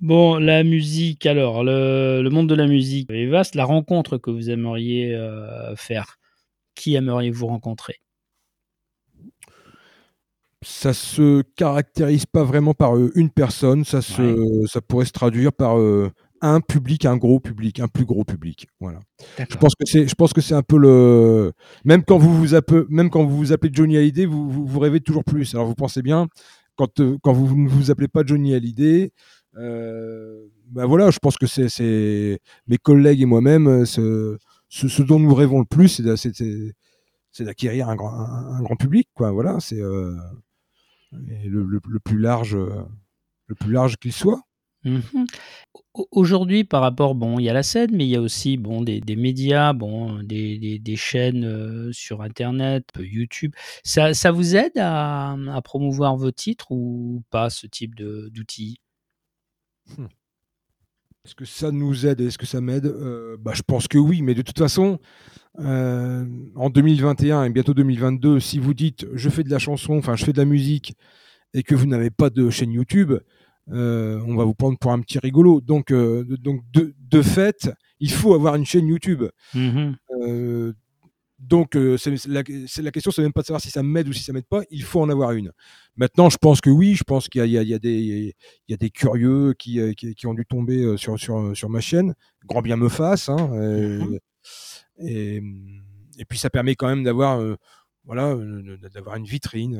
bon, 0.00 0.38
la 0.38 0.64
musique, 0.64 1.26
alors, 1.26 1.64
le, 1.64 2.28
monde 2.30 2.48
de 2.48 2.54
la 2.54 2.66
musique 2.66 3.10
est 3.10 3.26
vaste. 3.26 3.54
La 3.54 3.64
rencontre 3.64 4.18
que 4.18 4.30
vous 4.30 4.50
aimeriez 4.50 5.14
euh, 5.14 5.74
faire, 5.76 6.18
qui 6.74 6.94
aimeriez-vous 6.94 7.46
rencontrer? 7.46 8.00
Ça 10.62 10.92
se 10.92 11.42
caractérise 11.56 12.26
pas 12.26 12.42
vraiment 12.42 12.74
par 12.74 12.96
euh, 12.96 13.12
une 13.14 13.30
personne, 13.30 13.84
ça, 13.84 14.02
se, 14.02 14.64
ça 14.66 14.80
pourrait 14.80 15.04
se 15.04 15.12
traduire 15.12 15.52
par 15.52 15.78
euh, 15.78 16.10
un 16.48 16.60
public, 16.60 17.04
un 17.04 17.16
gros 17.16 17.40
public, 17.40 17.80
un 17.80 17.88
plus 17.88 18.04
gros 18.04 18.24
public. 18.24 18.66
Voilà. 18.80 19.00
Je 19.38 19.56
pense 19.56 19.74
que 19.74 19.84
c'est, 19.84 20.08
je 20.08 20.14
pense 20.14 20.32
que 20.32 20.40
c'est 20.40 20.54
un 20.54 20.62
peu 20.62 20.78
le, 20.78 21.52
même 21.84 22.04
quand 22.04 22.18
vous 22.18 22.34
vous 22.36 22.54
appelez, 22.54 22.84
même 22.88 23.10
quand 23.10 23.24
vous 23.24 23.36
vous 23.36 23.52
appelez 23.52 23.70
Johnny 23.72 23.96
Hallyday, 23.96 24.26
vous, 24.26 24.66
vous, 24.66 24.78
rêvez 24.80 25.00
toujours 25.00 25.24
plus. 25.24 25.54
Alors 25.54 25.66
vous 25.66 25.74
pensez 25.74 26.02
bien, 26.02 26.28
quand, 26.76 27.00
euh, 27.00 27.16
quand 27.22 27.32
vous 27.32 27.56
ne 27.56 27.68
vous 27.68 27.90
appelez 27.90 28.08
pas 28.08 28.22
Johnny 28.24 28.54
Hallyday, 28.54 29.12
ben 29.54 30.84
voilà, 30.84 31.10
je 31.10 31.18
pense 31.18 31.38
que 31.38 31.46
c'est, 31.46 31.68
c'est 31.68 32.40
mes 32.66 32.78
collègues 32.78 33.22
et 33.22 33.26
moi-même, 33.26 33.86
ce, 33.86 34.36
ce, 34.68 35.02
dont 35.02 35.18
nous 35.18 35.34
rêvons 35.34 35.60
le 35.60 35.64
plus, 35.64 35.88
c'est, 35.88 36.34
c'est, 37.32 37.44
d'acquérir 37.44 37.88
un 37.88 37.96
grand, 37.96 38.12
un, 38.12 38.62
grand 38.62 38.76
public, 38.76 39.08
quoi. 39.14 39.30
Voilà, 39.30 39.58
c'est 39.60 39.80
le, 41.12 41.98
plus 42.04 42.18
large, 42.18 42.56
le 43.46 43.54
plus 43.54 43.72
large 43.72 43.96
qu'il 43.96 44.12
soit. 44.12 44.42
Mmh 44.86 45.00
aujourd'hui, 46.10 46.64
par 46.64 46.82
rapport, 46.82 47.14
bon, 47.14 47.38
il 47.38 47.44
y 47.44 47.48
a 47.48 47.52
la 47.52 47.62
scène, 47.62 47.90
mais 47.92 48.04
il 48.04 48.10
y 48.10 48.16
a 48.16 48.20
aussi 48.20 48.56
bon, 48.56 48.82
des, 48.82 49.00
médias, 49.16 49.72
bon, 49.72 50.22
des, 50.22 50.78
des, 50.78 50.96
chaînes 50.96 51.90
sur 51.92 52.22
Internet, 52.22 52.84
YouTube. 52.98 53.52
Ça, 53.84 54.14
ça 54.14 54.30
vous 54.30 54.56
aide 54.56 54.76
à, 54.76 55.32
à, 55.32 55.62
promouvoir 55.62 56.16
vos 56.16 56.30
titres 56.30 56.70
ou 56.70 57.22
pas, 57.30 57.50
ce 57.50 57.66
type 57.66 57.94
d'outils? 57.94 58.80
Mmh. 59.96 60.06
Est-ce 61.24 61.34
que 61.34 61.44
ça 61.44 61.72
nous 61.72 62.06
aide 62.06 62.20
Est-ce 62.20 62.38
que 62.38 62.46
ça 62.46 62.60
m'aide? 62.60 62.86
Bah, 63.40 63.52
Je 63.54 63.62
pense 63.62 63.88
que 63.88 63.98
oui, 63.98 64.22
mais 64.22 64.34
de 64.34 64.42
toute 64.42 64.58
façon, 64.58 64.98
en 65.58 66.70
2021 66.70 67.44
et 67.44 67.50
bientôt 67.50 67.74
2022, 67.74 68.38
si 68.38 68.58
vous 68.58 68.74
dites 68.74 69.06
je 69.14 69.28
fais 69.28 69.42
de 69.42 69.50
la 69.50 69.58
chanson, 69.58 69.96
enfin 69.96 70.14
je 70.14 70.24
fais 70.24 70.32
de 70.32 70.38
la 70.38 70.44
musique, 70.44 70.94
et 71.52 71.62
que 71.62 71.74
vous 71.74 71.86
n'avez 71.86 72.10
pas 72.10 72.30
de 72.30 72.50
chaîne 72.50 72.72
YouTube, 72.72 73.14
euh, 73.70 74.20
on 74.26 74.36
va 74.36 74.44
vous 74.44 74.54
prendre 74.54 74.78
pour 74.78 74.92
un 74.92 75.00
petit 75.00 75.18
rigolo. 75.18 75.60
Donc, 75.60 75.90
euh, 75.90 76.24
donc 76.24 76.62
de, 76.72 77.22
fait, 77.22 77.70
il 78.00 78.10
faut 78.10 78.34
avoir 78.34 78.54
une 78.54 78.66
chaîne 78.66 78.86
YouTube. 78.86 79.24
Mmh 79.54 79.92
euh, 80.22 80.72
donc, 81.38 81.76
c'est 81.98 82.26
la, 82.28 82.42
la, 82.78 82.90
question, 82.90 83.10
c'est 83.10 83.20
même 83.20 83.34
pas 83.34 83.42
de 83.42 83.46
savoir 83.46 83.60
si 83.60 83.70
ça 83.70 83.82
m'aide 83.82 84.08
ou 84.08 84.12
si 84.14 84.22
ça 84.22 84.32
m'aide 84.32 84.46
pas. 84.46 84.62
Il 84.70 84.82
faut 84.82 85.02
en 85.02 85.10
avoir 85.10 85.32
une. 85.32 85.52
Maintenant, 85.94 86.30
je 86.30 86.38
pense 86.38 86.62
que 86.62 86.70
oui. 86.70 86.94
Je 86.94 87.04
pense 87.04 87.28
qu'il 87.28 87.44
y, 87.44 87.50
y, 87.50 87.74
a 87.74 87.78
des 87.78 88.90
curieux 88.90 89.52
qui, 89.52 89.94
qui, 89.94 90.26
ont 90.26 90.32
dû 90.32 90.46
tomber 90.46 90.96
sur, 90.96 91.18
sur, 91.18 91.54
sur 91.54 91.68
ma 91.68 91.80
chaîne. 91.80 92.14
Grand 92.46 92.62
bien 92.62 92.76
me 92.76 92.88
fasse. 92.88 93.28
Hein, 93.28 93.48
mmh 93.48 94.18
et, 94.98 95.42
et, 96.18 96.24
puis, 96.24 96.38
ça 96.38 96.48
permet 96.48 96.74
quand 96.74 96.88
même 96.88 97.04
d'avoir 97.04 97.38
voilà, 98.04 98.34
d'avoir 98.94 99.16
une 99.16 99.26
vitrine. 99.26 99.76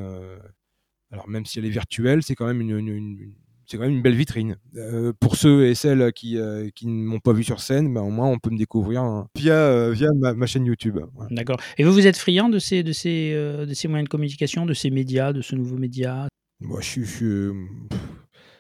alors, 1.11 1.27
même 1.27 1.47
si 1.47 1.59
elle 1.59 1.65
est 1.65 1.71
virtuelle, 1.71 2.23
c'est 2.23 2.35
quand 2.35 2.47
même 2.47 2.61
une 2.61 3.33
c'est 3.67 3.77
quand 3.77 3.83
même 3.83 3.97
une 3.97 4.03
belle 4.03 4.15
vitrine. 4.15 4.57
Euh, 4.77 5.13
pour 5.19 5.37
ceux 5.37 5.67
et 5.67 5.75
celles 5.75 6.13
qui, 6.13 6.39
euh, 6.39 6.69
qui 6.75 6.87
ne 6.87 7.05
m'ont 7.05 7.19
pas 7.19 7.33
vu 7.33 7.43
sur 7.43 7.61
scène, 7.61 7.93
ben, 7.93 8.01
au 8.01 8.11
moins 8.11 8.29
on 8.29 8.39
peut 8.39 8.51
me 8.51 8.59
découvrir 8.59 9.03
hein, 9.03 9.29
via, 9.35 9.55
euh, 9.55 9.91
via 9.91 10.09
ma, 10.15 10.47
chaîne 10.47 10.65
YouTube. 10.65 10.99
D'accord. 11.31 11.61
Et 11.77 11.85
vous, 11.85 11.93
vous 11.93 12.07
êtes 12.07 12.17
friand 12.17 12.49
de 12.49 12.59
ces, 12.59 12.83
de, 12.83 12.93
ces, 12.93 13.33
de 13.35 13.75
ces 13.75 13.89
moyens 13.89 14.07
de 14.07 14.11
communication, 14.11 14.67
de 14.67 14.75
ces 14.75 14.91
médias, 14.91 15.33
de 15.33 15.43
ce 15.43 15.57
nouveau 15.57 15.77
média? 15.77 16.29
Moi, 16.61 16.81
je, 16.81 17.03
je, 17.03 17.53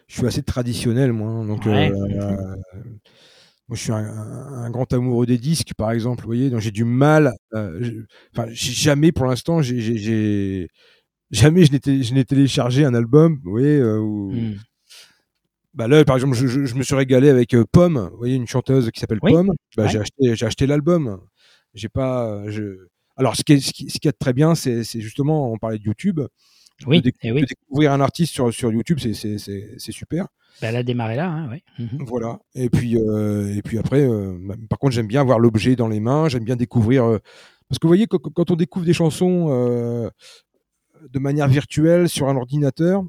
je, 0.08 0.14
suis 0.14 0.26
assez 0.26 0.42
traditionnel, 0.42 1.12
moi. 1.12 1.30
Hein, 1.30 1.46
donc, 1.46 1.64
moi, 3.68 3.76
je 3.76 3.82
suis 3.82 3.92
un, 3.92 4.70
grand 4.70 4.92
amoureux 4.92 5.26
des 5.26 5.38
disques, 5.38 5.74
par 5.76 5.92
exemple. 5.92 6.22
Vous 6.22 6.28
voyez, 6.28 6.50
donc 6.50 6.60
j'ai 6.60 6.72
du 6.72 6.84
mal. 6.84 7.32
Enfin, 7.52 8.46
jamais 8.50 9.12
pour 9.12 9.26
l'instant, 9.26 9.62
j'ai 9.62 10.68
jamais 11.30 11.64
je 11.64 12.14
n'ai 12.14 12.24
téléchargé 12.24 12.84
un 12.84 12.94
album, 12.94 13.40
vous 13.42 13.50
voyez, 13.50 13.82
ou, 13.82 14.30
mmh. 14.32 14.54
Bah 15.76 15.86
là, 15.88 16.02
par 16.06 16.16
exemple, 16.16 16.34
je, 16.34 16.74
me 16.74 16.82
suis 16.82 16.94
régalé 16.94 17.28
avec 17.28 17.54
euh, 17.54 17.64
Pomme, 17.70 18.08
vous 18.10 18.16
voyez, 18.16 18.34
une 18.34 18.46
chanteuse 18.46 18.90
qui 18.90 18.98
s'appelle 18.98 19.20
Pomme. 19.20 19.52
Bah, 19.76 19.86
J'ai 19.86 19.98
acheté, 19.98 20.44
acheté 20.44 20.66
l'album. 20.66 21.20
J'ai 21.74 21.90
pas. 21.90 22.48
Je... 22.48 22.88
Alors, 23.16 23.36
ce 23.36 23.42
qui, 23.42 23.52
est, 23.52 23.60
ce, 23.60 23.98
qui, 23.98 24.08
est 24.08 24.12
très 24.12 24.32
bien, 24.32 24.54
c'est 24.54 24.82
justement, 24.82 25.52
on 25.52 25.58
parlait 25.58 25.78
de 25.78 25.84
YouTube. 25.84 26.20
Oui, 26.86 27.02
de, 27.02 27.12
eh 27.22 27.32
oui. 27.32 27.44
découvrir 27.46 27.92
un 27.92 28.00
artiste 28.00 28.32
sur, 28.32 28.52
sur 28.52 28.72
YouTube, 28.72 28.98
c'est 29.00 29.92
super. 29.92 30.28
Bah, 30.62 30.68
elle 30.68 30.76
a 30.76 30.82
démarré 30.82 31.16
là, 31.16 31.28
hein, 31.28 31.48
oui. 31.50 31.62
Mmh 31.78 32.04
voilà. 32.06 32.38
Et 32.54 32.70
puis, 32.70 32.96
euh, 32.96 33.54
et 33.54 33.60
puis 33.60 33.78
après, 33.78 34.00
euh, 34.00 34.34
par 34.70 34.78
contre, 34.78 34.94
j'aime 34.94 35.06
bien 35.06 35.20
avoir 35.20 35.38
l'objet 35.38 35.76
dans 35.76 35.88
les 35.88 36.00
mains. 36.00 36.30
J'aime 36.30 36.44
bien 36.44 36.56
découvrir. 36.56 37.04
parce 37.68 37.78
que 37.78 37.86
vous 37.86 37.90
voyez, 37.90 38.06
quand, 38.06 38.18
quand, 38.18 38.50
on 38.50 38.56
découvre 38.56 38.86
des 38.86 38.94
chansons 38.94 40.10
de 41.10 41.18
manière 41.18 41.48
virtuelle 41.48 42.08
sur 42.08 42.28
un 42.28 42.36
ordinateur, 42.36 43.04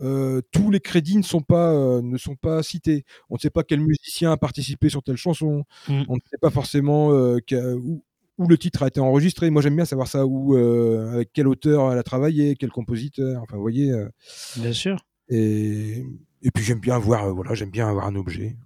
euh, 0.00 0.40
tous 0.52 0.70
les 0.70 0.80
crédits 0.80 1.16
ne 1.16 1.22
sont 1.22 1.40
pas 1.40 1.72
euh, 1.72 2.02
ne 2.02 2.16
sont 2.18 2.36
pas 2.36 2.62
cités. 2.62 3.04
On 3.30 3.34
ne 3.34 3.40
sait 3.40 3.50
pas 3.50 3.64
quel 3.64 3.80
musicien 3.80 4.30
a 4.32 4.36
participé 4.36 4.88
sur 4.88 5.02
telle 5.02 5.16
chanson. 5.16 5.64
Mmh. 5.88 6.02
On 6.08 6.14
ne 6.14 6.20
sait 6.30 6.38
pas 6.40 6.50
forcément 6.50 7.12
euh, 7.12 7.40
où, 7.52 8.04
où, 8.38 8.48
le 8.48 8.56
titre 8.56 8.84
a 8.84 8.88
été 8.88 9.00
enregistré. 9.00 9.50
Moi, 9.50 9.60
j'aime 9.60 9.76
bien 9.76 9.84
savoir 9.84 10.06
ça. 10.06 10.24
Où, 10.24 10.56
avec 10.56 11.30
quel 11.32 11.48
auteur 11.48 11.92
elle 11.92 11.98
a 11.98 12.04
travaillé, 12.04 12.54
quel 12.56 12.70
compositeur. 12.70 13.42
Enfin, 13.42 13.56
vous 13.56 13.62
voyez. 13.62 13.92
bien 14.56 14.72
sûr. 14.72 15.04
Et, 15.28 16.04
et 16.42 16.50
puis 16.52 16.64
j'aime 16.64 16.80
bien 16.80 16.98
voir. 16.98 17.34
voilà, 17.34 17.54
j'aime 17.54 17.70
bien 17.70 17.88
avoir 17.88 18.06
un 18.06 18.14
objet. 18.14 18.56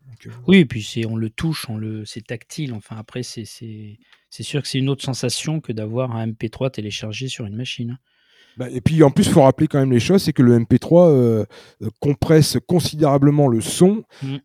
oui, 0.46 0.58
et 0.58 0.66
puis 0.66 0.82
c'est 0.82 1.06
on 1.06 1.16
le 1.16 1.30
touche, 1.30 1.68
on 1.70 1.78
le 1.78 2.04
c'est 2.04 2.26
tactile. 2.26 2.74
Enfin, 2.74 2.96
après, 2.96 3.22
c'est 3.22 3.44
c'est 3.44 4.42
sûr 4.42 4.62
que 4.62 4.68
c'est 4.68 4.78
une 4.78 4.90
autre 4.90 5.02
sensation 5.02 5.60
que 5.60 5.72
d'avoir 5.72 6.14
un 6.14 6.26
MP3 6.26 6.72
téléchargé 6.72 7.28
sur 7.28 7.46
une 7.46 7.56
machine. 7.56 7.98
Bah, 8.56 8.68
et 8.70 8.80
puis 8.80 9.02
en 9.02 9.10
plus, 9.10 9.26
il 9.26 9.32
faut 9.32 9.42
rappeler 9.42 9.66
quand 9.66 9.78
même 9.78 9.92
les 9.92 10.00
choses, 10.00 10.22
c'est 10.22 10.32
que 10.32 10.42
le 10.42 10.58
MP3 10.58 11.08
euh, 11.08 11.44
compresse 12.00 12.58
considérablement 12.66 13.48
le 13.48 13.60
son 13.60 14.04
mm. 14.22 14.36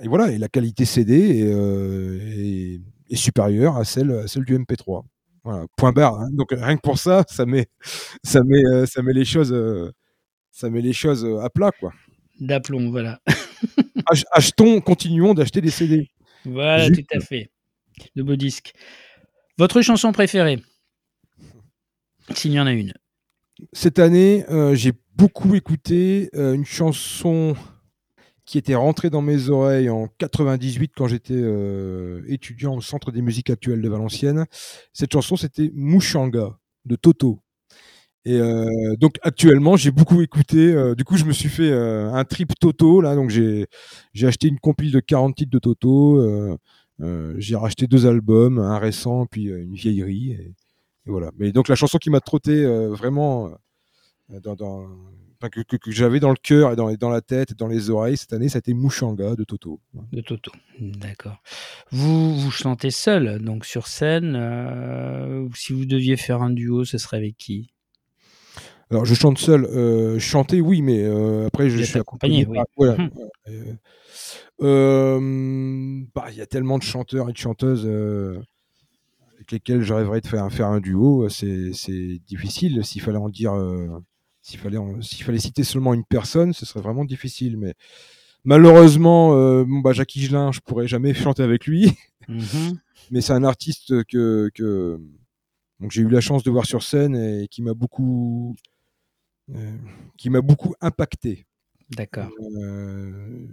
et, 0.00 0.08
voilà, 0.08 0.30
et 0.30 0.38
la 0.38 0.48
qualité 0.48 0.84
CD 0.84 1.40
est, 1.40 1.52
euh, 1.52 2.78
supérieure 3.14 3.76
à 3.76 3.84
celle, 3.84 4.12
à 4.12 4.26
celle 4.26 4.44
du 4.44 4.56
MP3. 4.56 5.04
Voilà, 5.44 5.66
point 5.76 5.92
barre. 5.92 6.20
Hein. 6.20 6.28
Donc 6.32 6.48
rien 6.52 6.76
que 6.76 6.82
pour 6.82 6.98
ça, 6.98 7.24
ça 7.28 7.46
met, 7.46 7.66
ça 8.22 8.42
met, 8.44 8.64
euh, 8.64 8.86
ça 8.86 9.02
met 9.02 9.12
les 9.12 9.24
choses, 9.24 9.54
ça 10.52 10.70
met 10.70 10.80
les 10.80 10.92
choses 10.92 11.26
à 11.42 11.50
plat, 11.50 11.72
quoi. 11.78 11.92
D'aplomb, 12.40 12.90
voilà. 12.90 13.20
Achetons, 14.32 14.80
continuons 14.80 15.34
d'acheter 15.34 15.60
des 15.60 15.70
CD. 15.70 16.10
Voilà, 16.44 16.90
tout 16.90 17.04
à 17.14 17.20
fait. 17.20 17.50
De 18.16 18.22
beaux 18.22 18.36
disques. 18.36 18.72
Votre 19.58 19.82
chanson 19.82 20.12
préférée? 20.12 20.58
S'il 22.36 22.52
y 22.52 22.60
en 22.60 22.66
a 22.66 22.72
une. 22.72 22.92
Cette 23.72 23.98
année, 23.98 24.44
euh, 24.50 24.74
j'ai 24.74 24.92
beaucoup 25.16 25.54
écouté 25.54 26.30
euh, 26.34 26.54
une 26.54 26.64
chanson 26.64 27.54
qui 28.44 28.58
était 28.58 28.74
rentrée 28.74 29.08
dans 29.08 29.22
mes 29.22 29.50
oreilles 29.50 29.88
en 29.88 30.08
98 30.18 30.92
quand 30.96 31.06
j'étais 31.06 31.34
euh, 31.36 32.22
étudiant 32.26 32.74
au 32.74 32.80
Centre 32.80 33.12
des 33.12 33.22
musiques 33.22 33.50
actuelles 33.50 33.80
de 33.80 33.88
Valenciennes. 33.88 34.46
Cette 34.92 35.12
chanson, 35.12 35.36
c'était 35.36 35.70
Mouchanga 35.74 36.58
de 36.84 36.96
Toto. 36.96 37.40
Et 38.24 38.38
donc 39.00 39.18
actuellement, 39.22 39.76
j'ai 39.76 39.90
beaucoup 39.90 40.22
écouté. 40.22 40.72
du 40.96 41.02
coup, 41.02 41.16
je 41.16 41.24
me 41.24 41.32
suis 41.32 41.48
fait 41.48 41.72
un 41.72 42.24
trip 42.24 42.52
Toto 42.60 43.00
là. 43.00 43.16
Donc 43.16 43.30
j'ai 43.30 43.66
j'ai 44.12 44.28
acheté 44.28 44.46
une 44.46 44.60
compile 44.60 44.92
de 44.92 45.00
40 45.00 45.34
titres 45.34 45.50
de 45.50 45.58
Toto. 45.58 46.56
j'ai 47.38 47.56
racheté 47.56 47.88
deux 47.88 48.06
albums, 48.06 48.60
un 48.60 48.78
récent 48.78 49.26
puis 49.26 49.46
une 49.46 49.74
vieillerie. 49.74 50.54
Voilà. 51.06 51.30
Mais 51.38 51.52
donc 51.52 51.68
la 51.68 51.74
chanson 51.74 51.98
qui 51.98 52.10
m'a 52.10 52.20
trotté 52.20 52.64
euh, 52.64 52.88
vraiment 52.88 53.50
dans, 54.28 54.56
que, 55.50 55.90
j'avais 55.90 56.20
dans 56.20 56.30
le 56.30 56.36
cœur 56.36 56.72
et 56.72 56.76
dans, 56.76 56.92
dans, 56.94 57.10
la 57.10 57.20
tête, 57.20 57.54
dans 57.54 57.66
les 57.66 57.90
oreilles 57.90 58.16
cette 58.16 58.32
année, 58.32 58.48
ça 58.48 58.58
a 58.58 58.60
été 58.60 58.74
Mouchanga 58.74 59.34
de 59.34 59.44
Toto. 59.44 59.80
De 60.12 60.20
Toto, 60.20 60.52
d'accord. 60.78 61.42
Vous, 61.90 62.38
vous 62.38 62.50
chantez 62.50 62.90
seul, 62.90 63.40
donc 63.40 63.64
sur 63.64 63.86
scène. 63.86 64.36
Euh, 64.36 65.48
si 65.54 65.72
vous 65.72 65.84
deviez 65.84 66.16
faire 66.16 66.42
un 66.42 66.50
duo, 66.50 66.84
ce 66.84 66.98
serait 66.98 67.16
avec 67.16 67.36
qui? 67.36 67.72
Alors 68.90 69.06
je 69.06 69.14
chante 69.14 69.38
seul, 69.38 69.64
euh, 69.64 70.18
chanter 70.18 70.60
oui, 70.60 70.82
mais 70.82 71.02
euh, 71.02 71.46
après 71.46 71.70
je 71.70 71.82
suis 71.82 71.98
accompagné. 71.98 72.46
Oui. 72.46 72.58
voilà. 72.76 72.96
Hum. 74.60 76.06
Bah, 76.14 76.26
il 76.30 76.36
y 76.36 76.40
a 76.40 76.46
tellement 76.46 76.78
de 76.78 76.84
chanteurs 76.84 77.28
et 77.28 77.32
de 77.32 77.38
chanteuses 77.38 77.88
avec 79.42 79.52
lesquels 79.52 79.82
je 79.82 79.92
rêverais 79.92 80.20
de 80.20 80.26
faire, 80.26 80.50
faire 80.52 80.68
un 80.68 80.80
duo. 80.80 81.28
C'est 81.28 81.72
difficile 82.26 82.84
s'il 82.84 83.02
fallait 83.02 83.18
en 83.18 83.28
dire 83.28 83.52
s'il 84.42 84.58
fallait, 84.58 84.78
s'il 85.00 85.24
fallait 85.24 85.38
citer 85.38 85.64
seulement 85.64 85.94
une 85.94 86.04
personne, 86.04 86.52
ce 86.52 86.66
serait 86.66 86.80
vraiment 86.80 87.04
difficile. 87.04 87.56
Mais 87.56 87.74
malheureusement, 88.44 89.36
euh, 89.36 89.64
bon, 89.64 89.78
bah, 89.78 89.92
Jacques 89.92 90.14
Higelin, 90.16 90.50
je 90.52 90.60
pourrais 90.60 90.88
jamais 90.88 91.14
chanter 91.14 91.42
avec 91.42 91.66
lui. 91.66 91.92
Mm-hmm. 92.28 92.78
mais 93.10 93.20
c'est 93.20 93.32
un 93.32 93.42
artiste 93.42 94.04
que, 94.04 94.48
que 94.54 95.00
donc 95.80 95.90
j'ai 95.90 96.02
eu 96.02 96.08
la 96.08 96.20
chance 96.20 96.44
de 96.44 96.52
voir 96.52 96.66
sur 96.66 96.84
scène 96.84 97.16
et 97.16 97.48
qui 97.48 97.62
m'a 97.62 97.74
beaucoup, 97.74 98.54
euh, 99.52 99.76
qui 100.16 100.30
m'a 100.30 100.40
beaucoup 100.40 100.72
impacté. 100.80 101.46
D'accord. 101.96 102.30
Euh, 102.58 103.46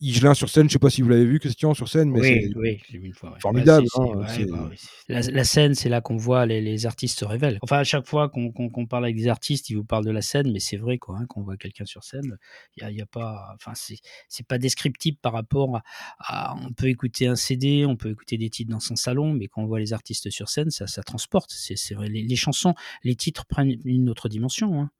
Igelin 0.00 0.34
sur 0.34 0.50
scène, 0.50 0.64
je 0.64 0.66
ne 0.66 0.72
sais 0.72 0.78
pas 0.78 0.90
si 0.90 1.00
vous 1.00 1.08
l'avez 1.08 1.24
vu, 1.24 1.38
Christian, 1.38 1.72
sur 1.72 1.88
scène, 1.88 2.10
mais 2.10 2.20
oui, 2.20 2.52
oui, 2.56 2.80
j'ai 2.90 2.98
vu 2.98 3.06
une 3.06 3.14
fois. 3.14 3.36
Formidable. 3.40 3.86
la, 5.08 5.44
scène, 5.44 5.74
c'est 5.74 5.88
là 5.88 6.00
qu'on 6.00 6.16
voit 6.16 6.44
les, 6.46 6.86
artistes 6.86 7.18
se 7.18 7.24
révèlent. 7.24 7.58
Enfin, 7.62 7.78
à 7.78 7.84
chaque 7.84 8.06
fois 8.06 8.28
qu'on 8.28 8.86
parle 8.86 9.04
avec 9.04 9.16
des 9.16 9.28
artistes, 9.28 9.70
ils 9.70 9.76
vous 9.76 9.84
parlent 9.84 10.04
de 10.04 10.10
la 10.10 10.20
scène, 10.20 10.52
mais 10.52 10.58
c'est 10.58 10.76
vrai 10.76 10.98
quoi, 10.98 11.18
hein, 11.18 11.26
qu'on 11.26 11.42
voit 11.42 11.56
quelqu'un 11.56 11.86
sur 11.86 12.04
scène, 12.04 12.36
il 12.76 12.88
y, 12.90 13.00
a, 13.00 13.06
pas, 13.06 13.54
enfin, 13.54 13.72
c'est 13.74 14.46
pas 14.46 14.58
descriptible 14.58 15.18
par 15.22 15.32
rapport 15.32 15.80
à, 16.18 16.54
On 16.64 16.72
peut 16.72 16.88
écouter 16.88 17.26
un 17.26 17.36
CD, 17.36 17.86
on 17.86 17.96
peut 17.96 18.10
écouter 18.10 18.36
des 18.36 18.50
titres 18.50 18.70
dans 18.70 18.80
son 18.80 18.96
salon, 18.96 19.32
mais 19.32 19.48
quand 19.48 19.62
on 19.62 19.66
voit 19.66 19.80
les 19.80 19.92
artistes 19.92 20.28
sur 20.30 20.48
scène, 20.48 20.70
ça, 20.70 20.86
ça 20.86 21.02
transporte. 21.02 21.50
C'est 21.50 21.94
vrai, 21.94 22.08
les, 22.08 22.22
les, 22.22 22.36
chansons, 22.36 22.74
les 23.04 23.14
titres 23.14 23.46
prennent 23.46 23.76
une 23.84 24.10
autre 24.10 24.28
dimension. 24.28 24.82
Hein. 24.82 24.90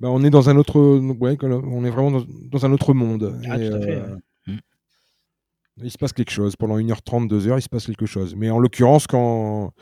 Bah, 0.00 0.08
on 0.10 0.24
est 0.24 0.30
dans 0.30 0.48
un 0.48 0.56
autre, 0.56 0.80
ouais, 0.80 1.36
on 1.42 1.84
est 1.84 1.90
vraiment 1.90 2.22
dans, 2.50 2.66
un 2.66 2.72
autre 2.72 2.94
monde. 2.94 3.38
Ah, 3.44 3.58
tout 3.58 3.74
à 3.74 3.80
fait, 3.80 3.96
euh, 3.96 4.16
mm. 4.46 4.58
Il 5.82 5.90
se 5.90 5.98
passe 5.98 6.14
quelque 6.14 6.30
chose. 6.30 6.56
Pendant 6.56 6.78
1h30, 6.78 7.28
2h, 7.28 7.58
il 7.58 7.62
se 7.62 7.68
passe 7.68 7.86
quelque 7.86 8.06
chose. 8.06 8.34
Mais 8.34 8.50
en 8.50 8.58
l'occurrence, 8.58 9.06
quand, 9.06 9.72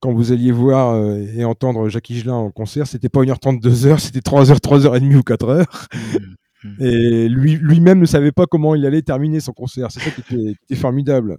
quand 0.00 0.12
vous 0.14 0.32
alliez 0.32 0.50
voir 0.50 0.94
euh, 0.94 1.26
et 1.36 1.44
entendre 1.44 1.90
Jacques 1.90 2.08
Higelin 2.08 2.34
en 2.34 2.50
concert, 2.50 2.86
c'était 2.86 3.10
pas 3.10 3.20
1h30, 3.20 3.60
2h, 3.60 3.98
c'était 3.98 4.20
3h, 4.20 4.58
3h30 4.60 5.14
ou 5.14 5.20
4h. 5.20 5.66
Mm, 6.64 6.68
mm. 6.68 6.76
Et 6.80 7.28
lui, 7.28 7.56
lui-même 7.56 8.00
ne 8.00 8.06
savait 8.06 8.32
pas 8.32 8.46
comment 8.46 8.74
il 8.74 8.86
allait 8.86 9.02
terminer 9.02 9.40
son 9.40 9.52
concert. 9.52 9.92
C'est 9.92 10.00
ça 10.00 10.10
qui 10.10 10.22
était, 10.70 10.74
formidable. 10.74 11.36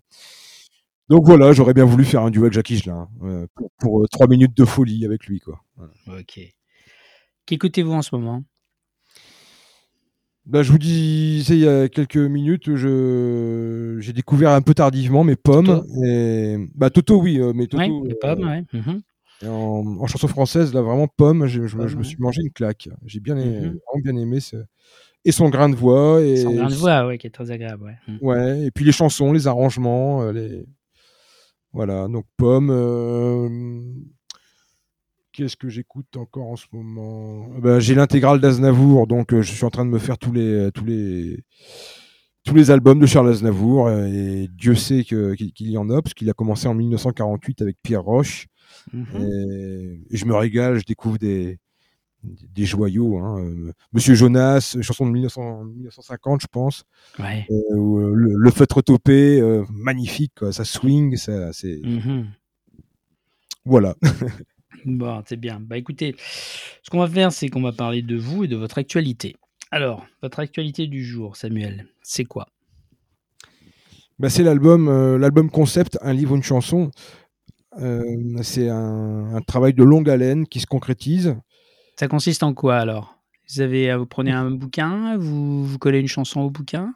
Donc 1.10 1.26
voilà, 1.26 1.54
j'aurais 1.54 1.74
bien 1.74 1.86
voulu 1.86 2.06
faire 2.06 2.22
un 2.22 2.30
duo 2.30 2.44
avec 2.44 2.54
Jacques 2.54 2.70
Higelin 2.70 3.08
euh, 3.24 3.48
pour, 3.80 4.08
3 4.10 4.28
minutes 4.28 4.56
de 4.56 4.66
folie 4.66 5.06
avec 5.06 5.26
lui. 5.26 5.40
Quoi. 5.40 5.60
Ok. 6.08 6.57
Qu'écoutez-vous 7.48 7.94
en 7.94 8.02
ce 8.02 8.14
moment? 8.14 8.44
Bah, 10.46 10.64
je 10.64 10.72
vous 10.72 10.78
disais 10.78 11.56
il 11.56 11.62
y 11.62 11.68
a 11.68 11.90
quelques 11.90 12.18
minutes, 12.18 12.76
je 12.76 13.98
j'ai 14.00 14.14
découvert 14.14 14.52
un 14.52 14.62
peu 14.62 14.74
tardivement 14.74 15.24
mes 15.24 15.36
pommes. 15.36 15.66
Toto? 15.66 16.04
Et... 16.06 16.58
Bah, 16.76 16.90
Toto, 16.90 17.22
oui, 17.22 17.40
euh, 17.40 17.54
mais 17.56 17.68
Toto. 17.68 18.06
les 18.06 18.16
pommes, 18.16 18.64
euh, 18.74 18.78
mhm. 19.44 20.00
en, 20.02 20.08
chanson 20.08 20.28
française, 20.28 20.74
là, 20.74 20.82
vraiment 20.82 21.08
pomme, 21.08 21.48
je, 21.48 21.62
me 21.78 22.04
suis 22.04 22.18
mangé 22.20 22.42
une 22.42 22.52
claque. 22.52 22.90
J'ai 23.06 23.22
bien, 23.22 23.38
aimé, 23.38 23.72
mhm. 23.72 24.02
bien 24.04 24.16
aimé 24.16 24.40
ce... 24.40 24.58
Et 25.26 25.32
son 25.34 25.50
grain 25.50 25.68
de 25.68 25.76
voix. 25.76 26.22
Et... 26.22 26.38
Son 26.38 26.54
grain 26.54 26.70
de 26.70 26.76
voix, 26.76 27.08
oui, 27.08 27.18
qui 27.18 27.28
est 27.28 27.32
très 27.32 27.52
agréable. 27.52 27.84
Ouais. 27.84 27.96
Mhm. 28.08 28.18
ouais. 28.22 28.66
et 28.66 28.72
puis 28.72 28.86
les 28.86 28.94
chansons, 28.94 29.34
les 29.34 29.48
arrangements, 29.48 30.22
euh, 30.22 30.32
les. 30.32 30.66
Voilà, 31.74 32.08
donc 32.08 32.26
pomme. 32.38 32.72
Qu'est-ce 35.38 35.56
que 35.56 35.70
j'écoute 35.70 36.18
encore 36.18 36.48
en 36.48 36.56
ce 36.56 36.66
moment? 36.72 37.48
Ben, 37.60 37.78
J'ai 37.78 37.94
l'intégrale 37.94 38.40
d'Aznavour, 38.40 39.06
donc 39.06 39.36
euh, 39.36 39.44
je 39.44 39.54
suis 39.54 39.66
en 39.66 39.70
train 39.70 39.86
de 39.86 39.92
me 39.92 40.00
faire 40.00 40.18
tous 40.18 40.32
les, 40.32 40.42
euh, 40.42 40.72
tous 40.72 40.84
les, 40.84 41.44
tous 42.44 42.56
les 42.56 42.72
albums 42.72 43.00
de 43.00 43.06
Charles 43.06 43.30
Aznavour, 43.30 43.86
euh, 43.86 44.08
et 44.08 44.48
Dieu 44.48 44.74
sait 44.74 45.04
qu'il 45.04 45.52
y 45.60 45.78
en 45.78 45.92
a, 45.92 46.02
parce 46.02 46.16
qu'il 46.16 46.28
a 46.32 46.34
commencé 46.34 46.68
en 46.68 46.74
1948 46.74 47.62
avec 47.62 47.78
Pierre 47.84 48.02
Roche. 48.02 48.48
Mhm. 48.92 49.06
et, 50.10 50.18
je 50.18 50.26
me 50.26 50.34
régale, 50.34 50.80
je 50.80 50.86
découvre 50.86 51.20
des, 51.20 51.60
des 52.24 52.66
joyaux. 52.66 53.20
Hein. 53.20 53.72
Monsieur 53.94 54.16
Jonas, 54.16 54.76
chanson 54.82 55.06
de 55.06 55.12
1950, 55.12 56.42
je 56.42 56.48
pense. 56.48 56.84
le, 57.20 58.50
feutre 58.50 58.82
topé, 58.82 59.40
magnifique, 59.70 60.40
ça 60.52 60.66
swing, 60.66 61.16
ça, 61.16 61.54
c'est. 61.54 61.80
Mhm. 61.84 62.26
Voilà. 63.66 63.96
Bon, 64.86 65.22
c'est 65.26 65.40
bien. 65.40 65.60
Bah 65.60 65.78
écoutez, 65.78 66.16
ce 66.84 66.90
qu'on 66.90 67.00
va 67.00 67.08
faire, 67.08 67.32
c'est 67.32 67.50
qu'on 67.50 67.62
va 67.62 67.72
parler 67.72 68.02
de 68.02 68.16
vous 68.16 68.44
et 68.44 68.48
de 68.48 68.56
votre 68.56 68.78
actualité. 68.78 69.36
Alors, 69.72 70.06
votre 70.22 70.40
actualité 70.40 70.88
du 70.88 71.04
jour, 71.04 71.36
Samuel, 71.36 71.88
c'est 72.02 72.24
quoi? 72.24 72.48
Bah, 74.20 74.30
C'est 74.30 74.44
l'album, 74.44 74.88
euh, 74.88 75.18
l'album 75.18 75.50
concept, 75.50 75.98
un 76.02 76.14
livre, 76.14 76.36
une 76.36 76.44
chanson. 76.44 76.92
Euh, 77.80 78.02
c'est 78.42 78.70
un, 78.70 79.40
travail 79.46 79.74
de 79.74 79.84
longue 79.84 80.10
haleine 80.10 80.48
qui 80.48 80.60
se 80.60 80.66
concrétise. 80.66 81.36
Ça 82.00 82.08
consiste 82.08 82.44
en 82.44 82.54
quoi 82.54 82.78
alors? 82.78 83.20
Vous, 83.50 83.62
avez, 83.62 83.92
euh, 83.92 83.98
vous 83.98 84.06
prenez 84.06 84.32
un 84.32 84.50
bouquin, 84.52 85.18
vous, 85.18 85.66
vous 85.66 85.78
collez 85.78 86.00
une 86.00 86.08
chanson 86.08 86.42
au 86.42 86.50
bouquin? 86.50 86.94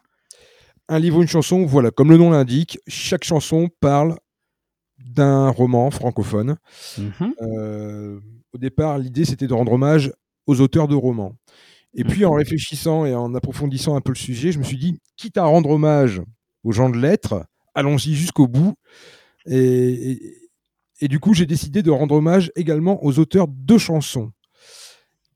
Un 0.88 0.98
livre, 0.98 1.22
une 1.22 1.28
chanson, 1.28 1.64
voilà, 1.64 1.90
comme 1.90 2.10
le 2.10 2.16
nom 2.16 2.30
l'indique, 2.30 2.78
chaque 2.88 3.24
chanson 3.24 3.68
parle 3.80 4.16
d'un 4.98 5.48
roman 5.48 5.90
francophone. 5.90 6.56
Mhm. 6.98 7.34
Euh, 7.42 8.20
au 8.52 8.58
départ, 8.58 8.98
l'idée, 8.98 9.24
c'était 9.24 9.46
de 9.46 9.54
rendre 9.54 9.72
hommage 9.72 10.12
aux 10.46 10.60
auteurs 10.60 10.88
de 10.88 10.94
romans. 10.94 11.36
Et 11.94 12.04
puis, 12.04 12.24
en 12.24 12.32
réfléchissant 12.32 13.04
et 13.04 13.14
en 13.14 13.34
approfondissant 13.34 13.96
un 13.96 14.00
peu 14.00 14.12
le 14.12 14.18
sujet, 14.18 14.50
je 14.52 14.58
me 14.58 14.64
suis 14.64 14.78
dit, 14.78 14.98
quitte 15.16 15.36
à 15.36 15.44
rendre 15.44 15.70
hommage 15.70 16.22
aux 16.64 16.72
gens 16.72 16.88
de 16.88 16.96
lettres, 16.96 17.44
allons-y 17.74 18.14
jusqu'au 18.14 18.48
bout. 18.48 18.74
Et, 19.46 20.38
du 21.02 21.18
coup, 21.20 21.34
j'ai 21.34 21.46
décidé 21.46 21.82
de 21.82 21.90
rendre 21.90 22.14
hommage 22.14 22.50
également 22.56 23.04
aux 23.04 23.18
auteurs 23.18 23.46
de 23.48 23.76
chansons. 23.76 24.32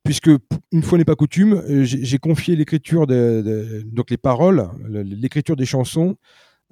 Puisque, 0.02 0.30
une 0.70 0.82
fois 0.82 0.98
n'est 0.98 1.04
pas 1.04 1.16
coutume, 1.16 1.54
euh, 1.68 1.84
j'ai 1.84 2.18
confié 2.18 2.54
l'écriture, 2.54 3.06
donc 3.06 4.10
les 4.10 4.16
paroles, 4.16 4.70
l'écriture 4.88 5.56
des 5.56 5.66
chansons 5.66 6.16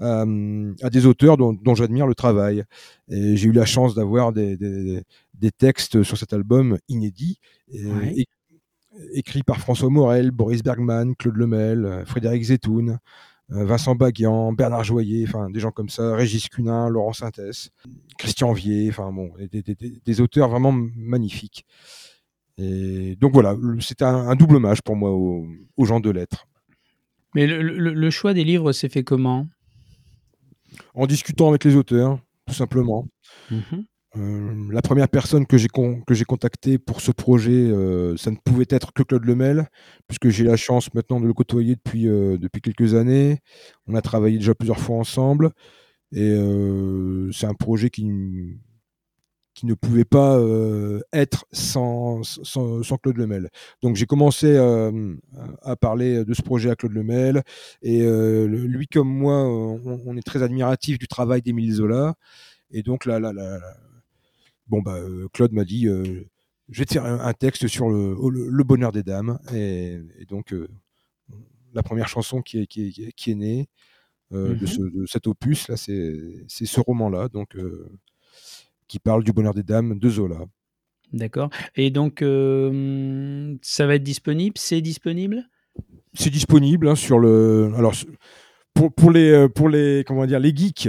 euh, 0.01 0.73
à 0.83 0.91
des 0.91 1.07
auteurs 1.07 1.37
dont, 1.37 1.75
j'admire 1.75 2.07
le 2.07 2.15
travail. 2.15 2.65
Et 3.09 3.37
j'ai 3.37 3.49
eu 3.49 3.53
la 3.53 3.67
chance 3.67 3.95
d'avoir 3.95 4.33
des, 4.33 4.57
des, 4.57 5.51
textes 5.51 6.03
sur 6.03 6.17
cet 6.17 6.33
album 6.33 6.79
inédits, 6.89 7.39
écrits 9.13 9.43
par 9.43 9.59
François 9.59 9.91
Morel, 9.91 10.31
Boris 10.31 10.63
Bergman, 10.63 11.15
Claude 11.17 11.37
Lemel, 11.37 12.05
Frédéric 12.07 12.45
Zetoun, 12.45 12.99
euh, 13.53 13.65
Vincent 13.65 13.95
Baguian, 13.95 14.53
Bernard 14.53 14.85
Joyer, 14.85 15.27
enfin 15.29 15.51
des 15.51 15.61
gens 15.61 15.71
comme 15.71 15.91
ça, 15.91 16.15
Régis 16.15 16.49
Cunin, 16.49 16.89
Laurent 16.89 17.13
Sintès, 17.13 17.71
Christian 18.19 18.53
Vier, 18.53 18.89
enfin 18.89 19.13
bon, 19.13 19.33
des, 19.39 20.21
auteurs 20.21 20.49
vraiment 20.49 20.73
magnifiques. 20.73 21.67
Et 22.57 23.17
donc 23.17 23.33
voilà, 23.33 23.55
c'est 23.81 24.01
un, 24.01 24.35
double 24.35 24.57
hommage 24.57 24.81
pour 24.81 24.97
moi 24.97 25.11
aux, 25.11 25.85
gens 25.85 26.01
de 26.01 26.11
lettres. 26.11 26.47
Mais 27.35 27.47
le 27.47 28.11
choix 28.11 28.33
des 28.33 28.45
livres 28.45 28.73
s'est 28.73 28.89
fait 28.89 29.05
comment? 29.05 29.49
En 30.95 31.07
discutant 31.07 31.49
avec 31.49 31.65
les 31.65 31.77
auteurs, 31.77 32.19
tout 32.47 32.55
simplement. 32.55 33.07
Mhm. 33.51 33.85
Euh, 34.17 34.69
la 34.71 34.81
première 34.81 35.09
personne 35.09 35.45
que 35.45 35.57
j'ai 35.57 35.69
que 35.69 36.15
j'ai 36.15 36.25
contactée 36.25 36.79
pour 36.79 37.01
ce 37.01 37.11
projet, 37.11 37.51
euh, 37.51 38.17
ça 38.17 38.31
ne 38.31 38.37
pouvait 38.37 38.67
être 38.71 38.93
que 38.93 39.03
Claude 39.03 39.25
Lemel, 39.25 39.69
puisque 40.07 40.29
j'ai 40.29 40.45
la 40.45 40.57
chance 40.57 40.93
maintenant 40.95 41.21
de 41.21 41.27
le 41.27 41.33
côtoyer 41.33 41.75
depuis, 41.75 42.09
euh, 42.09 42.39
depuis 42.39 42.61
quelques 42.61 42.95
années. 42.95 43.41
On 43.89 43.95
a 43.95 44.03
travaillé 44.03 44.39
déjà 44.39 44.55
plusieurs 44.55 44.79
fois 44.79 44.97
ensemble, 44.97 45.51
et 46.13 46.33
c'est 47.33 47.47
un 47.47 47.55
projet 47.55 47.91
qui, 47.91 48.05
qui 49.55 49.67
ne 49.67 49.75
pouvait 49.75 50.05
pas 50.05 50.37
euh, 50.37 51.01
être 51.13 51.47
sans, 51.53 52.23
sans, 52.25 52.83
Claude 52.99 53.17
Lemel. 53.17 53.51
Donc 53.83 53.95
j'ai 53.95 54.07
commencé 54.07 54.49
euh, 54.49 55.15
à 55.63 55.77
parler 55.77 56.25
de 56.25 56.35
ce 56.35 56.43
projet 56.43 56.71
à 56.71 56.77
Claude 56.77 56.93
Lemel, 56.93 57.43
et 57.81 58.03
euh, 58.03 58.47
lui 58.47 58.89
comme 58.89 59.09
moi, 59.09 59.45
on, 59.45 60.17
est 60.17 60.27
très 60.27 60.43
admiratif 60.43 60.99
du 60.99 61.07
travail 61.07 61.41
d'Émile 61.41 61.73
Zola, 61.73 62.15
et 62.73 62.83
donc 62.83 63.05
là, 63.05 63.21
là, 63.21 63.33
là, 63.33 63.61
bon 64.67 64.83
bah 64.83 64.99
Claude 65.33 65.53
m'a 65.53 65.65
dit, 65.65 65.87
je 65.87 66.79
vais 66.79 66.85
te 66.85 66.95
faire 66.95 67.05
un, 67.05 67.33
texte 67.33 67.69
sur 67.69 67.89
le, 67.89 68.17
le, 68.31 68.65
bonheur 68.65 68.91
des 68.91 69.05
dames, 69.05 69.39
et, 69.55 70.01
donc 70.29 70.53
la 71.73 71.83
première 71.85 72.09
chanson 72.09 72.43
qui 72.43 72.61
est, 72.63 72.67
qui 72.67 72.89
est, 72.89 73.13
qui 73.13 73.31
est 73.31 73.37
née 73.37 73.69
de, 74.33 74.67
ce, 74.67 74.81
de, 74.81 75.07
cet 75.07 75.29
opus 75.29 75.69
là, 75.69 75.77
c'est 75.77 76.47
ce 76.49 76.81
roman 76.81 77.09
là, 77.09 77.29
donc 77.29 77.57
qui 78.89 78.99
parle 78.99 79.25
du 79.25 79.33
bonheur 79.33 79.55
des 79.55 79.63
dames 79.63 79.99
de 79.99 80.11
Zola. 80.11 80.39
D'accord. 81.13 81.51
Et 81.77 81.91
donc, 81.91 82.21
ça 83.63 83.87
va 83.87 83.95
être 83.95 84.03
disponible? 84.03 84.55
C'est 84.59 84.81
disponible? 84.81 85.45
C'est 86.13 86.31
disponible 86.31 86.89
hein, 86.89 86.95
sur 86.95 87.19
le. 87.19 87.73
Alors, 87.77 87.95
pour, 88.75 88.93
pour, 88.93 89.11
les, 89.11 89.49
pour 89.49 89.69
les, 89.69 90.03
comment 90.07 90.27
dire, 90.27 90.41
les 90.41 90.55
geeks, 90.55 90.89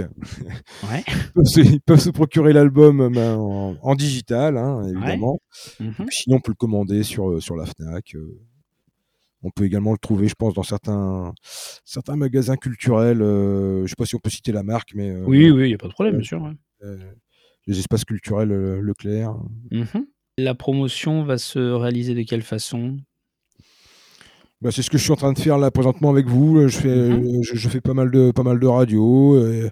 ouais. 0.90 1.04
ils, 1.56 1.80
peuvent 1.80 2.00
se, 2.00 2.10
procurer 2.10 2.52
l'album 2.52 3.12
ben, 3.12 3.36
en, 3.36 3.94
digital, 3.94 4.56
hein, 4.56 4.82
évidemment. 4.88 5.40
Mhm. 5.78 6.06
Sinon, 6.10 6.36
on 6.36 6.40
peut 6.40 6.50
le 6.50 6.56
commander 6.56 7.04
sur, 7.04 7.40
sur 7.40 7.54
la 7.54 7.66
Fnac. 7.66 8.16
On 9.42 9.50
peut 9.50 9.64
également 9.64 9.92
le 9.92 9.98
trouver, 9.98 10.26
je 10.26 10.34
pense, 10.34 10.54
dans 10.54 10.64
certains, 10.64 11.32
certains 11.84 12.16
magasins 12.16 12.56
culturels. 12.56 13.18
je 13.18 13.82
ne 13.82 13.86
sais 13.86 13.94
pas 13.96 14.06
si 14.06 14.16
on 14.16 14.20
peut 14.20 14.30
citer 14.30 14.50
la 14.50 14.64
marque, 14.64 14.92
mais. 14.94 15.12
oui, 15.24 15.50
oui, 15.50 15.64
il 15.64 15.68
n'y 15.68 15.74
a 15.74 15.78
pas 15.78 15.88
de 15.88 15.92
problème, 15.92 16.16
bien 16.16 16.24
sûr. 16.24 16.40
Les 17.66 17.78
espaces 17.78 18.04
culturels 18.04 18.48
Leclerc. 18.50 19.34
Mhm. 19.70 20.06
La 20.38 20.54
promotion 20.54 21.24
va 21.24 21.38
se 21.38 21.58
réaliser 21.58 22.14
de 22.14 22.22
quelle 22.22 22.42
façon? 22.42 22.98
Bah, 24.62 24.70
c'est 24.70 24.82
ce 24.82 24.90
que 24.90 24.96
je 24.96 25.02
suis 25.02 25.12
en 25.12 25.16
train 25.16 25.32
de 25.32 25.38
faire 25.38 25.58
là 25.58 25.70
présentement 25.70 26.10
avec 26.10 26.26
vous. 26.26 26.66
Je 26.68 26.76
fais, 26.76 27.08
mhm. 27.08 27.42
je, 27.42 27.68
fais 27.68 27.80
pas 27.80 27.94
mal 27.94 28.10
de, 28.10 28.30
pas 28.30 28.42
mal 28.42 28.58
de 28.58 28.66
radio. 28.66 29.38
Il, 29.38 29.70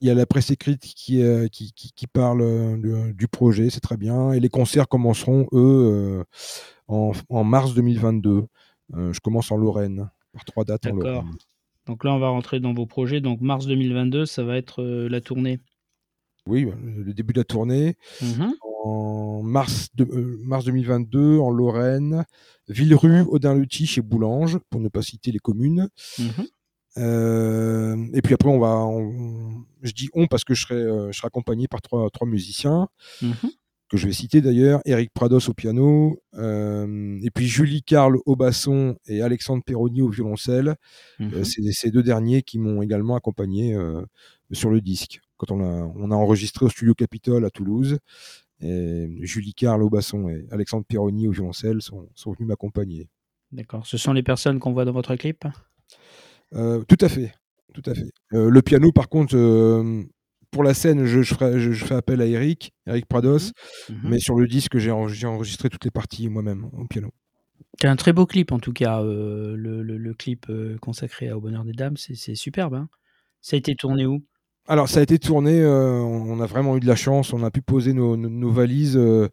y 0.00 0.10
a 0.10 0.14
la 0.14 0.26
presse, 0.26 0.50
écrite 0.50 0.80
qui, 0.80 1.22
qui, 1.52 1.72
qui, 1.72 2.06
parle 2.06 2.80
du 3.14 3.28
projet, 3.28 3.70
c'est 3.70 3.80
très 3.80 3.96
bien. 3.96 4.32
Et 4.32 4.40
les 4.40 4.48
concerts 4.48 4.88
commenceront, 4.88 5.46
eux, 5.52 6.24
en, 6.86 7.12
en, 7.28 7.44
mars 7.44 7.74
2022. 7.74 8.44
je 8.94 9.20
commence 9.20 9.50
en 9.50 9.56
Lorraine, 9.56 10.10
par 10.32 10.44
trois 10.44 10.64
dates 10.64 10.86
en 10.86 10.94
Lorraine. 10.94 11.30
Donc 11.86 12.04
là, 12.04 12.12
on 12.12 12.18
va 12.18 12.28
rentrer 12.28 12.60
dans 12.60 12.74
vos 12.74 12.86
projets. 12.86 13.20
Donc 13.20 13.40
mars 13.40 13.66
2022, 13.66 14.26
ça 14.26 14.42
va 14.42 14.56
être 14.56 14.82
la 14.82 15.20
tournée. 15.20 15.60
Oui, 16.48 16.66
le 16.82 17.12
début 17.12 17.32
de 17.32 17.40
la 17.40 17.44
tournée. 17.44 17.96
Mmh 18.20 18.50
en 18.84 19.42
mars, 19.42 19.88
de, 19.94 20.04
euh, 20.04 20.38
mars 20.44 20.64
2022, 20.64 21.38
en 21.38 21.50
Lorraine, 21.50 22.24
Villerue, 22.68 23.22
Audin-le-Ty, 23.28 23.86
chez 23.86 24.02
Boulange, 24.02 24.58
pour 24.70 24.80
ne 24.80 24.88
pas 24.88 25.02
citer 25.02 25.32
les 25.32 25.38
communes. 25.38 25.88
Mmh 26.18 26.24
euh, 26.96 27.96
et 28.12 28.22
puis 28.22 28.34
après, 28.34 28.48
on 28.48 28.58
va. 28.58 28.88
je 29.82 29.92
dis 29.92 30.08
on 30.14 30.26
parce 30.26 30.42
que 30.42 30.54
je 30.54 30.62
serai, 30.62 30.74
euh, 30.74 31.12
je 31.12 31.18
serai 31.18 31.26
accompagné 31.26 31.68
par 31.68 31.80
trois, 31.80 32.10
trois 32.10 32.26
musiciens, 32.26 32.88
mmh 33.22 33.32
que 33.90 33.96
je 33.96 34.06
vais 34.06 34.12
citer 34.12 34.42
d'ailleurs 34.42 34.80
Eric 34.84 35.12
Prados 35.14 35.48
au 35.48 35.54
piano, 35.54 36.20
et 36.34 37.30
puis 37.34 37.46
Julie 37.46 37.82
Carle 37.82 38.18
au 38.26 38.36
basson 38.36 38.98
et 39.06 39.22
Alexandre 39.22 39.62
Perroni 39.64 40.02
au 40.02 40.10
violoncelle. 40.10 40.76
C'est 41.18 41.62
ces 41.72 41.90
deux 41.90 42.02
derniers 42.02 42.42
qui 42.42 42.58
m'ont 42.58 42.82
également 42.82 43.16
accompagné 43.16 43.74
sur 44.52 44.68
le 44.68 44.82
disque 44.82 45.22
quand 45.38 45.50
on 45.50 45.60
a, 45.60 45.92
on 45.96 46.10
a 46.10 46.14
enregistré 46.14 46.66
au 46.66 46.68
studio 46.68 46.94
Capitole 46.94 47.44
à 47.44 47.50
Toulouse. 47.50 47.98
Et 48.60 49.08
Julie 49.22 49.54
Carle 49.54 49.82
au 49.82 49.88
basson 49.88 50.28
et 50.28 50.46
Alexandre 50.50 50.84
Pironi 50.84 51.28
au 51.28 51.30
violoncelle 51.30 51.80
sont, 51.80 52.08
sont 52.14 52.32
venus 52.32 52.48
m'accompagner. 52.48 53.08
D'accord. 53.52 53.86
Ce 53.86 53.96
sont 53.96 54.12
les 54.12 54.22
personnes 54.22 54.58
qu'on 54.58 54.72
voit 54.72 54.84
dans 54.84 54.92
votre 54.92 55.14
clip? 55.16 55.46
Euh, 56.54 56.82
Tout 56.88 56.98
à 57.00 57.08
fait. 57.08 57.32
Tout 57.72 57.82
à 57.86 57.94
fait. 57.94 58.10
Euh, 58.34 58.50
le 58.50 58.62
piano, 58.62 58.90
par 58.92 59.08
contre, 59.08 59.36
euh, 59.36 60.02
pour 60.50 60.64
la 60.64 60.74
scène, 60.74 61.04
je, 61.04 61.22
je, 61.22 61.34
ferai, 61.34 61.60
je, 61.60 61.84
fais 61.84 61.94
appel 61.94 62.20
à 62.20 62.26
Eric, 62.26 62.72
Eric 62.86 63.06
Prados, 63.06 63.52
mmh. 63.88 63.92
Mmh. 63.92 64.00
mais 64.04 64.18
sur 64.18 64.34
le 64.34 64.48
disque, 64.48 64.78
j'ai 64.78 64.90
enregistré 64.90 65.68
toutes 65.68 65.84
les 65.84 65.90
parties 65.90 66.28
moi-même 66.28 66.68
au 66.72 66.86
piano. 66.86 67.10
C'est 67.80 67.86
un 67.86 67.96
très 67.96 68.12
beau 68.12 68.26
clip 68.26 68.50
en 68.50 68.58
tout 68.58 68.72
cas, 68.72 69.02
le, 69.02 69.54
le, 69.54 69.82
le, 69.82 70.14
clip 70.14 70.50
consacré 70.80 71.30
au 71.30 71.40
bonheur 71.40 71.64
des 71.64 71.72
dames, 71.72 71.96
c'est 71.96 72.34
superbe. 72.34 72.74
Hein 72.74 72.88
ça 73.40 73.56
a 73.56 73.58
été 73.58 73.74
tourné 73.74 74.06
où? 74.06 74.24
Alors, 74.70 74.90
ça 74.90 75.00
a 75.00 75.02
été 75.02 75.18
tourné, 75.18 75.62
euh, 75.62 75.98
on 76.02 76.40
a 76.40 76.46
vraiment 76.46 76.76
eu 76.76 76.80
de 76.80 76.86
la 76.86 76.94
chance, 76.94 77.32
on 77.32 77.42
a 77.42 77.50
pu 77.50 77.62
poser 77.62 77.94
nos, 77.94 78.52
valises 78.52 78.98
euh, 78.98 79.30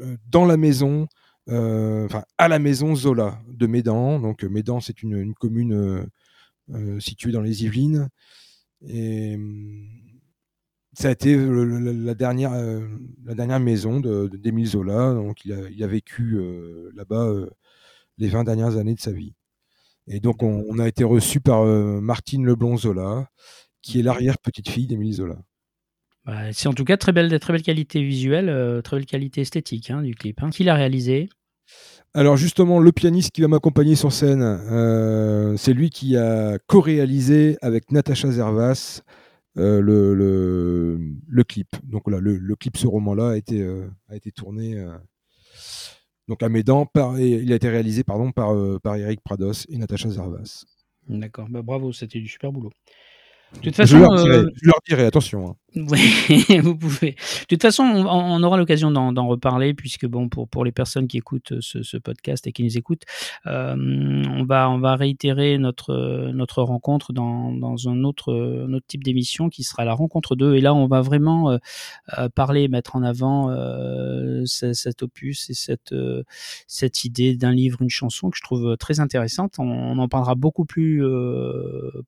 euh, 0.00 0.16
dans 0.28 0.44
la 0.44 0.56
maison, 0.56 1.08
enfin 1.48 2.22
à 2.38 2.46
la 2.46 2.60
maison 2.60 2.94
Zola 2.94 3.42
de 3.48 3.66
Médan. 3.66 4.20
Donc, 4.20 4.44
Médan, 4.44 4.80
c'est 4.80 5.02
une, 5.02 5.34
commune 5.34 6.06
située 7.00 7.32
dans 7.32 7.40
les 7.40 7.64
Yvelines. 7.64 8.08
Et 8.86 9.36
ça 10.92 11.08
a 11.08 11.10
été 11.10 11.36
la, 11.36 12.14
dernière, 12.14 12.52
la 13.24 13.58
maison 13.58 13.98
d'Émile 13.98 14.68
Zola. 14.68 15.12
Donc, 15.12 15.44
il 15.44 15.82
a, 15.82 15.86
vécu 15.88 16.40
là-bas 16.94 17.32
les 18.18 18.28
20 18.28 18.44
dernières 18.44 18.76
années 18.76 18.94
de 18.94 19.00
sa 19.00 19.10
vie. 19.10 19.34
Et 20.06 20.20
donc, 20.20 20.44
on, 20.44 20.64
on 20.68 20.78
a 20.78 20.86
été 20.86 21.02
reçu 21.02 21.40
par 21.40 21.64
Martine 21.64 22.46
Leblon 22.46 22.76
Zola 22.76 23.26
qui 23.82 24.00
est 24.00 24.02
l'arrière-petite-fille 24.02 24.86
d'Émilie 24.86 25.14
Zola. 25.14 25.36
Bah, 26.24 26.52
c'est 26.52 26.68
en 26.68 26.72
tout 26.72 26.84
cas 26.84 26.96
très 26.96 27.12
belle, 27.12 27.36
très 27.40 27.52
belle 27.52 27.62
qualité 27.62 28.02
visuelle, 28.02 28.48
euh, 28.48 28.80
très 28.80 28.96
belle 28.96 29.06
qualité 29.06 29.40
esthétique 29.40 29.90
hein, 29.90 30.02
du 30.02 30.14
clip. 30.14 30.40
Hein. 30.42 30.50
Qui 30.50 30.64
l'a 30.64 30.74
réalisé? 30.74 31.28
Alors 32.14 32.36
justement, 32.36 32.78
le 32.78 32.92
pianiste 32.92 33.32
qui 33.32 33.40
va 33.40 33.48
m'accompagner 33.48 33.96
sur 33.96 34.12
scène, 34.12 34.42
euh, 34.42 35.56
c'est 35.56 35.72
lui 35.72 35.90
qui 35.90 36.16
a 36.16 36.58
co-réalisé 36.66 37.56
avec 37.60 37.90
Natacha 37.90 38.30
Zervas 38.30 39.00
euh, 39.58 39.80
le, 39.80 40.14
le, 40.14 41.44
clip. 41.44 41.68
Donc 41.84 42.02
voilà, 42.04 42.20
le, 42.20 42.54
clip, 42.56 42.76
ce 42.76 42.86
roman-là, 42.86 43.30
a 43.30 43.36
été, 43.36 43.66
a 44.08 44.16
été 44.16 44.30
tourné 44.30 44.86
donc 46.28 46.42
à 46.42 46.48
Médan, 46.48 46.86
par, 46.86 47.18
il 47.18 47.50
a 47.52 47.56
été 47.56 47.68
réalisé 47.68 48.04
pardon, 48.04 48.30
par, 48.30 48.54
par 48.80 48.96
Eric 48.96 49.20
Prados 49.22 49.66
et 49.68 49.76
Natacha 49.76 50.08
Zervas. 50.08 50.64
D'accord, 51.08 51.48
bah, 51.48 51.62
bravo, 51.62 51.92
c'était 51.92 52.20
du 52.20 52.28
super 52.28 52.52
boulot. 52.52 52.70
De 53.56 53.60
toute 53.60 53.76
façon, 53.76 53.96
euh, 53.96 54.46
je, 54.54 54.66
leur 54.66 54.76
dirai, 54.86 55.04
attention. 55.06 55.50
Hein. 55.50 55.56
Oui, 55.74 56.58
vous 56.62 56.76
pouvez. 56.76 57.12
De 57.12 57.46
toute 57.48 57.62
façon, 57.62 57.82
on, 57.84 58.42
aura 58.42 58.58
l'occasion 58.58 58.90
d'en 58.90 59.26
reparler 59.26 59.72
puisque 59.72 60.06
bon, 60.06 60.28
pour 60.28 60.48
pour 60.48 60.64
les 60.64 60.72
personnes 60.72 61.08
qui 61.08 61.16
écoutent 61.16 61.54
ce, 61.60 61.96
podcast 61.96 62.46
et 62.46 62.52
qui 62.52 62.62
nous 62.62 62.76
écoutent, 62.76 63.04
euh, 63.46 63.74
on 63.76 64.44
va 64.44 64.68
on 64.68 64.78
va 64.78 64.96
réitérer 64.96 65.56
notre 65.56 66.30
notre 66.32 66.62
rencontre 66.62 67.12
dans, 67.12 67.52
dans 67.52 67.88
un 67.88 68.04
autre 68.04 68.32
un 68.68 68.78
type 68.86 69.02
d'émission 69.02 69.48
qui 69.48 69.62
sera 69.62 69.84
la 69.84 69.94
rencontre 69.94 70.36
2 70.36 70.56
et 70.56 70.60
là 70.60 70.74
on 70.74 70.86
va 70.86 71.00
vraiment 71.00 71.52
euh, 71.52 72.28
parler, 72.34 72.68
mettre 72.68 72.96
en 72.96 73.02
avant 73.02 73.48
cet 74.44 75.02
opus 75.02 75.48
et 75.48 75.54
cette 75.54 75.94
cette 76.66 77.04
idée 77.04 77.36
d'un 77.36 77.52
livre, 77.52 77.80
une 77.80 77.90
chanson 77.90 78.30
que 78.30 78.36
je 78.36 78.42
trouve 78.42 78.76
très 78.76 79.00
intéressante. 79.00 79.54
On, 79.58 79.98
en 79.98 80.08
parlera 80.08 80.34
beaucoup 80.34 80.64
plus 80.64 81.02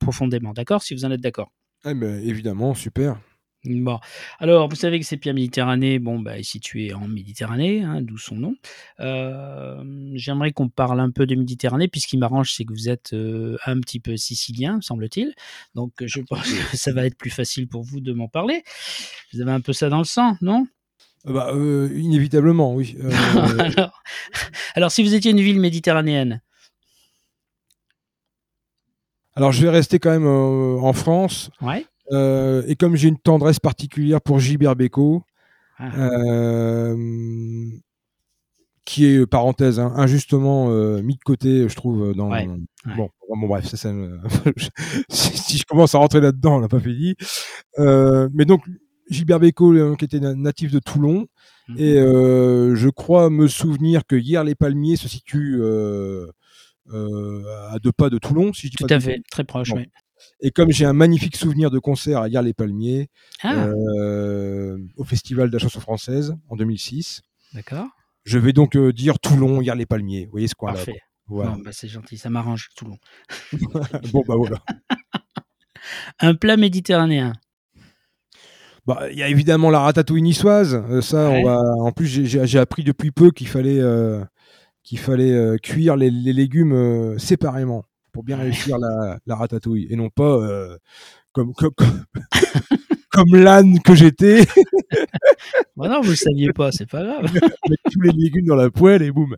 profondément, 0.01 0.53
d'accord? 0.53 0.83
Si 0.83 0.95
vous 0.95 1.05
en 1.05 1.11
êtes 1.11 1.21
d'accord. 1.21 1.51
Eh 1.87 1.95
ben, 1.95 2.21
évidemment, 2.27 2.75
super. 2.75 3.19
Bon, 3.67 3.99
alors 4.41 4.69
vous 4.69 4.77
savez 4.77 5.01
que 5.01 5.07
c'est 5.07 5.17
Pierre 5.17 5.35
Méditerranée, 5.35 5.99
bon, 5.99 6.19
bah, 6.19 6.39
est 6.39 6.43
situé 6.43 6.93
en 6.93 7.09
Méditerranée, 7.09 7.83
hein, 7.83 8.03
d'où 8.03 8.19
son 8.19 8.37
nom. 8.37 8.55
Euh, 9.01 9.83
j'aimerais 10.15 10.53
qu'on 10.53 10.69
parle 10.69 11.01
un 11.01 11.11
peu 11.11 11.27
de 11.27 11.35
Méditerranée, 11.35 11.89
puisqu'il 11.89 12.19
m'arrange, 12.19 12.53
c'est 12.53 12.65
que 12.67 12.75
vous 12.75 12.91
êtes 12.91 13.15
euh, 13.15 13.57
un 13.65 13.81
petit 13.81 14.01
peu 14.01 14.19
sicilien, 14.19 14.81
semble-t-il. 14.83 15.35
Donc 15.75 15.93
je 16.05 16.21
pense 16.21 16.43
que 16.43 16.77
ça 16.77 16.93
va 16.93 17.07
être 17.07 17.17
plus 17.17 17.31
facile 17.31 17.67
pour 17.67 17.83
vous 17.83 18.01
de 18.01 18.13
m'en 18.13 18.29
parler. 18.29 18.63
Vous 19.33 19.41
avez 19.41 19.53
un 19.53 19.61
peu 19.61 19.73
ça 19.73 19.89
dans 19.89 19.99
le 19.99 20.05
sang, 20.05 20.37
non? 20.43 20.67
Euh, 21.27 21.33
bah, 21.33 21.51
Inévitablement, 21.95 22.75
oui. 22.75 22.99
alors, 23.59 24.03
alors, 24.75 24.93
si 24.93 25.03
vous 25.03 25.15
étiez 25.15 25.31
une 25.31 25.41
ville 25.41 25.61
méditerranéenne? 25.61 26.43
Alors 29.37 29.51
je 29.51 29.63
vais 29.63 29.71
rester 29.71 29.99
quand 29.99 30.11
même 30.11 30.29
en 30.29 30.93
France. 30.93 31.51
Ouais. 31.61 31.85
Euh, 32.13 32.63
et 32.67 32.77
comme 32.77 32.97
j'ai 32.97 33.09
une 33.09 33.19
tendresse 33.19 33.61
particulière 33.61 34.21
pour 34.21 34.39
Gilbert 34.39 34.77
Bécaud, 34.77 35.23
ah. 35.79 35.91
euh, 35.97 36.97
qui 38.85 39.07
est, 39.07 39.27
parenthèse, 39.27 39.81
hein, 39.81 39.93
injustement 39.97 40.71
euh, 40.71 41.01
mis 41.03 41.15
de 41.15 41.23
côté, 41.25 41.69
je 41.69 41.75
trouve, 41.75 42.15
dans... 42.15 42.29
Bon, 42.97 43.09
bon, 43.29 43.49
bref, 43.49 43.67
ça, 43.67 43.77
ça 43.77 43.91
si, 45.09 45.59
je 45.59 45.65
commence 45.65 45.95
à 45.95 45.99
rentrer 45.99 46.21
là-dedans, 46.21 46.57
on 46.57 46.61
n'a 46.61 46.69
pas 46.69 46.81
fini. 46.81 47.15
mais 47.79 48.45
donc, 48.45 48.63
Gilbert 49.11 49.41
Bécaud, 49.41 49.97
qui 49.97 50.05
était 50.05 50.21
natif 50.21 50.71
de 50.71 50.79
Toulon, 50.79 51.27
mhm. 51.69 51.79
et 51.79 51.95
je 51.95 52.89
crois 52.91 53.31
me 53.31 53.49
souvenir 53.49 54.07
que 54.07 54.17
hier 54.17 54.45
les 54.45 54.55
Palmiers 54.55 54.97
se 54.97 55.09
situe 55.09 55.63
à 56.93 57.79
deux 57.83 57.93
pas 57.93 58.11
de 58.11 58.19
Toulon, 58.19 58.53
si 58.53 58.67
je 58.67 58.73
dis 58.73 58.77
Tout 58.77 58.87
pas 58.87 58.97
à 58.97 59.01
fait, 59.01 59.23
très 59.31 59.45
proche, 59.45 59.73
oui. 59.75 59.87
Et 60.41 60.51
comme 60.51 60.71
j'ai 60.71 60.85
un 60.85 60.93
magnifique 60.93 61.37
souvenir 61.37 61.71
de 61.71 61.79
concert 61.79 62.21
à 62.21 62.29
Gare-les-Palmiers, 62.29 63.09
ah. 63.43 63.67
euh, 63.67 64.79
au 64.97 65.05
Festival 65.05 65.49
de 65.49 65.55
la 65.55 65.59
chanson 65.59 65.81
française 65.81 66.35
en 66.49 66.57
2006. 66.57 67.23
D'accord. 67.55 67.87
Je 68.25 68.39
vais 68.39 68.53
donc 68.53 68.77
euh, 68.77 68.93
dire 68.93 69.19
Toulon, 69.19 69.61
Gare-les-Palmiers. 69.61 70.27
Vous 70.27 70.33
voyez 70.33 70.49
ce 70.49 70.55
coin-là 70.55 70.77
Parfait. 70.77 71.01
Voilà. 71.27 71.57
Bah, 71.65 71.71
c'est 71.73 71.89
gentil, 71.89 72.19
ça 72.19 72.31
m'arrange, 72.31 72.69
Toulon. 72.77 72.99
bon, 74.13 74.23
bah 74.27 74.35
voilà. 74.37 74.59
un 76.21 76.35
plat 76.35 76.57
méditerranéen. 76.57 77.33
Bah, 78.87 79.07
il 79.11 79.19
y 79.19 79.23
a 79.23 79.29
évidemment 79.29 79.71
la 79.71 79.81
ratatouille 79.81 80.21
niçoise. 80.21 80.75
Euh, 80.75 81.01
ça, 81.01 81.31
on 81.31 81.43
va. 81.43 81.59
En 81.79 81.93
plus, 81.93 82.27
j'ai 82.27 82.59
appris 82.59 82.85
depuis 82.85 83.13
peu 83.13 83.31
qu'il 83.31 83.49
fallait 83.49 83.81
qu'il 84.83 84.99
fallait 84.99 85.57
cuire 85.63 85.97
les, 85.97 86.11
les 86.11 86.35
légumes 86.35 87.19
séparément 87.19 87.85
pour 88.15 88.23
bien 88.23 88.39
réussir 88.39 88.79
la, 88.79 89.35
ratatouille 89.35 89.89
et 89.91 89.97
non 89.97 90.09
pas 90.09 90.23
euh, 90.23 90.79
comme, 91.33 91.53
comme, 91.53 91.73
comme 93.11 93.35
l'âne 93.35 93.81
que 93.81 93.95
j'étais. 93.97 94.45
bah 95.77 95.89
non, 95.89 96.01
vous 96.01 96.11
le 96.11 96.17
saviez 96.17 96.53
pas, 96.53 96.71
c'est 96.71 96.89
pas 96.89 97.03
grave. 97.03 97.25
Mettre 97.35 97.83
tous 97.93 98.01
les 98.01 98.13
légumes 98.13 98.47
dans 98.47 98.55
la 98.55 98.71
poêle 98.71 99.03
et 99.03 99.11
boum. 99.11 99.37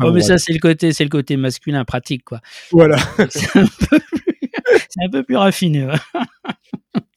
oh, 0.00 0.10
mais 0.10 0.20
ça, 0.20 0.36
c'est 0.36 0.52
le 0.52 0.58
côté, 0.58 0.92
c'est 0.92 1.04
le 1.04 1.10
côté 1.10 1.36
masculin 1.36 1.84
pratique, 1.84 2.24
quoi. 2.24 2.40
Voilà. 2.72 2.98
C'est 3.30 3.56
un, 3.56 3.66
un, 5.04 5.10
peu 5.10 5.22
plus 5.22 5.36
raffiné. 5.36 5.86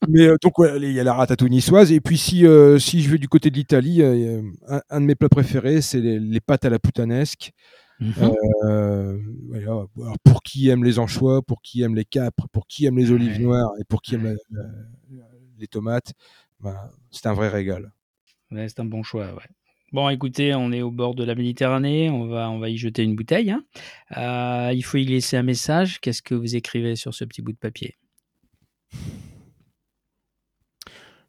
Mais 0.08 0.28
euh, 0.28 0.36
donc, 0.40 0.52
il 0.80 0.92
y 0.92 1.00
a 1.00 1.04
la 1.04 1.14
ratatouille 1.14 1.50
niçoise. 1.50 1.90
Et 1.90 2.00
puis, 2.00 2.16
si, 2.16 2.46
euh, 2.46 2.78
si 2.78 3.02
je 3.02 3.10
vais 3.10 3.18
du 3.18 3.26
côté 3.26 3.50
de 3.50 3.56
l'Italie, 3.56 4.04
un, 4.04 4.80
un, 4.88 5.00
de 5.00 5.06
mes 5.06 5.16
plats 5.16 5.28
préférés, 5.28 5.80
c'est 5.80 5.98
les, 5.98 6.20
les, 6.20 6.40
pâtes 6.40 6.64
à 6.64 6.70
la 6.70 6.78
putanesque. 6.78 7.50
Mmh. 7.98 8.12
Euh. 8.64 9.18
Alors, 9.54 9.88
pour 10.22 10.42
qui 10.42 10.68
aime 10.68 10.84
les 10.84 10.98
anchois, 10.98 11.42
pour 11.42 11.62
qui 11.62 11.82
aime 11.82 11.94
les 11.94 12.04
capres, 12.04 12.48
pour 12.52 12.66
qui 12.66 12.86
aime 12.86 12.98
les 12.98 13.10
olives 13.10 13.40
noires 13.40 13.72
et 13.80 13.84
pour 13.84 14.02
qui 14.02 14.14
aime 14.14 14.24
la, 14.24 14.34
la, 14.50 15.28
les 15.58 15.66
tomates, 15.66 16.12
ben, 16.60 16.76
c'est 17.10 17.26
un 17.26 17.32
vrai 17.34 17.48
régal. 17.48 17.92
Ouais, 18.50 18.68
c'est 18.68 18.80
un 18.80 18.84
bon 18.84 19.02
choix. 19.02 19.34
Ouais. 19.34 19.48
Bon, 19.92 20.08
écoutez, 20.08 20.54
on 20.54 20.72
est 20.72 20.82
au 20.82 20.90
bord 20.90 21.14
de 21.14 21.24
la 21.24 21.34
Méditerranée, 21.34 22.10
on 22.10 22.26
va, 22.26 22.50
on 22.50 22.58
va 22.58 22.68
y 22.68 22.76
jeter 22.76 23.02
une 23.02 23.14
bouteille. 23.14 23.50
Hein. 23.50 23.64
Euh, 24.16 24.72
il 24.74 24.82
faut 24.82 24.98
y 24.98 25.04
laisser 25.04 25.36
un 25.36 25.42
message. 25.42 26.00
Qu'est-ce 26.00 26.22
que 26.22 26.34
vous 26.34 26.56
écrivez 26.56 26.96
sur 26.96 27.14
ce 27.14 27.24
petit 27.24 27.40
bout 27.40 27.52
de 27.52 27.58
papier? 27.58 27.96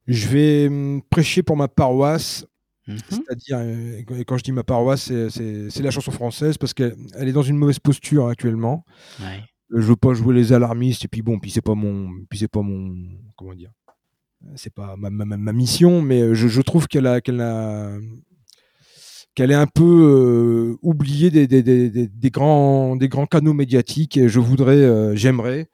Je 0.07 0.27
vais 0.27 0.67
hum, 0.67 1.01
prêcher 1.09 1.43
pour 1.43 1.55
ma 1.55 1.67
paroisse. 1.67 2.45
Mmh. 2.87 2.95
C'est-à-dire, 3.09 3.59
et 3.61 4.25
quand 4.25 4.37
je 4.37 4.43
dis 4.43 4.51
ma 4.51 4.63
paroisse, 4.63 5.11
c'est 5.29 5.81
la 5.81 5.91
chanson 5.91 6.11
française 6.11 6.57
parce 6.57 6.73
qu'elle 6.73 6.95
est 7.19 7.33
dans 7.33 7.41
une 7.41 7.57
mauvaise 7.57 7.79
posture 7.79 8.27
actuellement. 8.27 8.85
Ouais. 9.19 9.41
Je 9.69 9.81
veux 9.81 9.97
pas 9.97 10.13
jouer 10.13 10.33
les 10.33 10.53
alarmistes 10.53 11.03
et 11.05 11.07
puis 11.09 11.21
bon, 11.21 11.39
puis 11.39 11.51
c'est 11.51 11.61
pas 11.61 11.75
mon, 11.75 12.09
puis 12.29 12.39
c'est 12.39 12.47
pas 12.47 12.61
mon, 12.61 12.95
comment 13.35 13.53
dire, 13.53 13.71
c'est 14.55 14.73
pas 14.73 14.95
ma, 14.97 15.09
ma, 15.09 15.25
ma, 15.25 15.51
mission, 15.51 16.01
mais 16.01 16.33
je, 16.33 16.47
je 16.47 16.61
trouve 16.61 16.87
qu'elle 16.87 17.07
a, 17.07 17.19
qu'elle 17.19 17.41
a, 17.41 17.97
qu'elle 19.37 19.51
est 19.51 19.55
un 19.55 19.67
peu 19.67 19.83
euh, 19.83 20.77
oubliée 20.81 21.29
des, 21.29 21.45
des, 21.45 21.61
des, 21.61 22.07
des, 22.07 22.29
grands, 22.31 22.95
des 22.95 23.07
grands 23.07 23.27
canaux 23.27 23.53
médiatiques. 23.53 24.17
Et 24.17 24.29
je 24.29 24.39
voudrais, 24.39 24.77
euh, 24.77 25.15
j'aimerais 25.15 25.69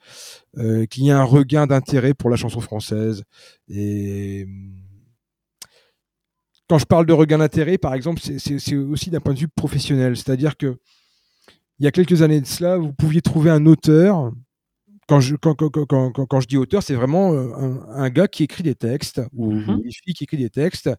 euh, 0.57 0.85
qu'il 0.85 1.05
y 1.05 1.09
ait 1.09 1.13
un 1.13 1.23
regain 1.23 1.65
d'intérêt 1.65 2.13
pour 2.13 2.29
la 2.29 2.35
chanson 2.35 2.59
française. 2.59 3.23
Et 3.69 4.45
quand 6.73 6.79
je 6.79 6.85
parle 6.85 7.05
de 7.05 7.13
regain 7.13 7.37
d'intérêt, 7.37 7.77
par 7.77 7.93
exemple, 7.93 8.19
c'est 8.19 8.75
aussi 8.75 9.11
d'un 9.11 9.19
point 9.19 9.35
de 9.35 9.39
vue 9.39 9.47
professionnel. 9.47 10.17
C'est-à-dire 10.17 10.57
que 10.57 10.79
il 11.77 11.85
y 11.85 11.87
a 11.87 11.91
quelques 11.91 12.23
années 12.23 12.41
de 12.41 12.47
cela, 12.47 12.77
vous 12.77 12.91
pouviez 12.93 13.21
trouver 13.21 13.51
un 13.51 13.67
auteur. 13.67 14.31
Quand 15.07 15.19
je, 15.19 15.35
quand, 15.35 15.53
quand, 15.53 15.69
quand, 15.69 16.11
quand 16.11 16.39
je 16.39 16.47
dis 16.47 16.57
auteur, 16.57 16.81
c'est 16.81 16.95
vraiment 16.95 17.31
un, 17.33 17.79
un, 17.89 18.09
gars 18.09 18.27
qui 18.27 18.41
écrit 18.41 18.63
des 18.63 18.73
textes, 18.73 19.21
ou 19.33 19.51
mm 19.51 19.59
-hmm. 19.59 19.81
une 19.85 19.91
fille 19.91 20.13
qui 20.15 20.23
écrit 20.23 20.37
des 20.37 20.49
textes. 20.49 20.89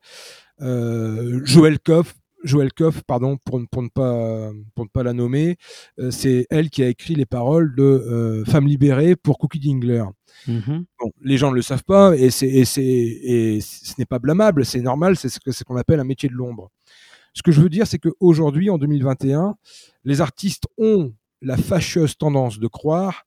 Euh, 0.60 1.40
Joël 1.44 1.80
Koff, 1.80 2.14
Joël 2.44 2.72
Koff, 2.72 3.02
pardon, 3.02 3.36
pour, 3.44 3.60
pour, 3.70 3.82
ne 3.82 3.88
pas, 3.88 4.52
pour 4.74 4.84
ne 4.84 4.90
pas 4.90 5.02
la 5.02 5.12
nommer, 5.12 5.56
euh, 5.98 6.10
c'est 6.10 6.46
elle 6.50 6.70
qui 6.70 6.82
a 6.82 6.88
écrit 6.88 7.14
les 7.14 7.26
paroles 7.26 7.74
de 7.74 7.82
euh, 7.82 8.44
Femme 8.44 8.66
libérée 8.66 9.16
pour 9.16 9.38
Cookie 9.38 9.60
Dingler. 9.60 10.04
Mmh. 10.46 10.82
Bon, 11.00 11.10
les 11.22 11.36
gens 11.38 11.50
ne 11.50 11.56
le 11.56 11.62
savent 11.62 11.84
pas 11.84 12.14
et, 12.16 12.30
c'est, 12.30 12.48
et, 12.48 12.64
c'est, 12.64 12.82
et 12.84 13.60
ce 13.60 13.94
n'est 13.98 14.04
pas 14.04 14.18
blâmable, 14.18 14.64
c'est 14.64 14.80
normal, 14.80 15.16
c'est 15.16 15.28
ce, 15.28 15.40
que, 15.40 15.52
ce 15.52 15.64
qu'on 15.64 15.76
appelle 15.76 16.00
un 16.00 16.04
métier 16.04 16.28
de 16.28 16.34
l'ombre. 16.34 16.70
Ce 17.32 17.42
que 17.42 17.50
je 17.50 17.60
veux 17.60 17.68
dire, 17.68 17.86
c'est 17.86 17.98
qu'aujourd'hui, 17.98 18.70
en 18.70 18.78
2021, 18.78 19.56
les 20.04 20.20
artistes 20.20 20.66
ont 20.78 21.12
la 21.40 21.56
fâcheuse 21.56 22.16
tendance 22.16 22.58
de 22.58 22.66
croire 22.68 23.24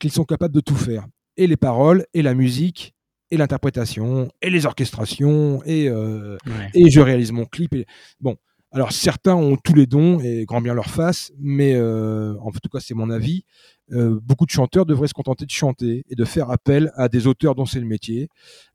qu'ils 0.00 0.12
sont 0.12 0.24
capables 0.24 0.54
de 0.54 0.60
tout 0.60 0.76
faire. 0.76 1.06
Et 1.36 1.46
les 1.46 1.56
paroles, 1.56 2.04
et 2.12 2.22
la 2.22 2.34
musique, 2.34 2.94
et 3.30 3.36
l'interprétation, 3.36 4.30
et 4.42 4.50
les 4.50 4.66
orchestrations, 4.66 5.62
et, 5.64 5.88
euh, 5.88 6.36
ouais. 6.46 6.70
et 6.74 6.90
je 6.90 7.00
réalise 7.00 7.32
mon 7.32 7.44
clip. 7.44 7.74
Et... 7.74 7.86
Bon, 8.20 8.36
alors 8.70 8.92
certains 8.92 9.34
ont 9.34 9.56
tous 9.56 9.74
les 9.74 9.86
dons, 9.86 10.20
et 10.20 10.44
grand 10.44 10.60
bien 10.60 10.74
leur 10.74 10.90
face, 10.90 11.32
mais 11.38 11.74
euh, 11.74 12.34
en 12.40 12.50
tout 12.50 12.68
cas 12.70 12.80
c'est 12.80 12.94
mon 12.94 13.10
avis, 13.10 13.44
euh, 13.92 14.20
beaucoup 14.22 14.44
de 14.44 14.50
chanteurs 14.50 14.84
devraient 14.84 15.08
se 15.08 15.14
contenter 15.14 15.46
de 15.46 15.50
chanter 15.50 16.04
et 16.10 16.14
de 16.14 16.24
faire 16.24 16.50
appel 16.50 16.90
à 16.94 17.08
des 17.08 17.26
auteurs 17.26 17.54
dont 17.54 17.64
c'est 17.66 17.80
le 17.80 17.86
métier, 17.86 18.28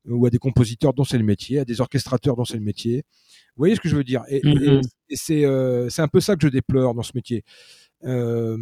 ou 0.07 0.25
à 0.25 0.29
des 0.29 0.39
compositeurs 0.39 0.93
dont 0.93 1.03
c'est 1.03 1.19
le 1.19 1.23
métier, 1.23 1.59
à 1.59 1.65
des 1.65 1.79
orchestrateurs 1.79 2.35
dont 2.35 2.45
c'est 2.45 2.57
le 2.57 2.63
métier. 2.63 3.03
Vous 3.55 3.61
voyez 3.61 3.75
ce 3.75 3.81
que 3.81 3.89
je 3.89 3.95
veux 3.95 4.03
dire? 4.03 4.23
Et, 4.29 4.41
mm 4.43 4.53
-hmm. 4.53 4.81
et, 5.09 5.13
et 5.13 5.15
c'est 5.15 5.45
euh, 5.45 5.87
un 5.97 6.07
peu 6.07 6.21
ça 6.21 6.35
que 6.35 6.41
je 6.47 6.51
déplore 6.51 6.95
dans 6.95 7.03
ce 7.03 7.11
métier. 7.13 7.43
Euh, 8.03 8.57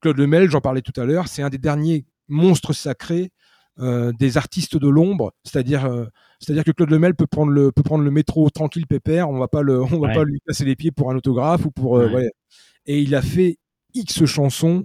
Claude 0.00 0.18
Lemel, 0.18 0.50
j'en 0.50 0.60
parlais 0.60 0.82
tout 0.82 0.98
à 1.00 1.04
l'heure, 1.04 1.26
c'est 1.28 1.42
un 1.42 1.50
des 1.50 1.58
derniers 1.58 2.04
monstres 2.28 2.74
sacrés 2.74 3.30
euh, 3.80 4.12
des 4.18 4.36
artistes 4.36 4.76
de 4.76 4.88
l'ombre, 4.88 5.32
c'est-à-dire 5.44 5.84
euh, 5.86 6.06
c'est-à-dire 6.38 6.64
que 6.64 6.70
Claude 6.70 6.90
Lemel 6.90 7.14
peut 7.14 7.26
prendre 7.26 7.52
le 7.52 7.72
peut 7.72 7.82
prendre 7.82 8.04
le 8.04 8.10
métro 8.10 8.48
tranquille 8.50 8.86
pépère, 8.86 9.28
on 9.30 9.38
va 9.38 9.48
pas 9.48 9.62
le 9.62 9.82
on 9.82 9.86
va 9.86 10.08
ouais. 10.08 10.14
pas 10.14 10.24
lui 10.24 10.40
casser 10.46 10.64
les 10.64 10.76
pieds 10.76 10.90
pour 10.90 11.10
un 11.10 11.16
autographe 11.16 11.64
ou 11.66 11.70
pour 11.70 11.98
euh, 11.98 12.08
ouais. 12.08 12.14
ouais. 12.14 12.30
et 12.86 13.00
il 13.00 13.14
a 13.14 13.22
fait 13.22 13.58
X 13.94 14.24
chansons 14.24 14.84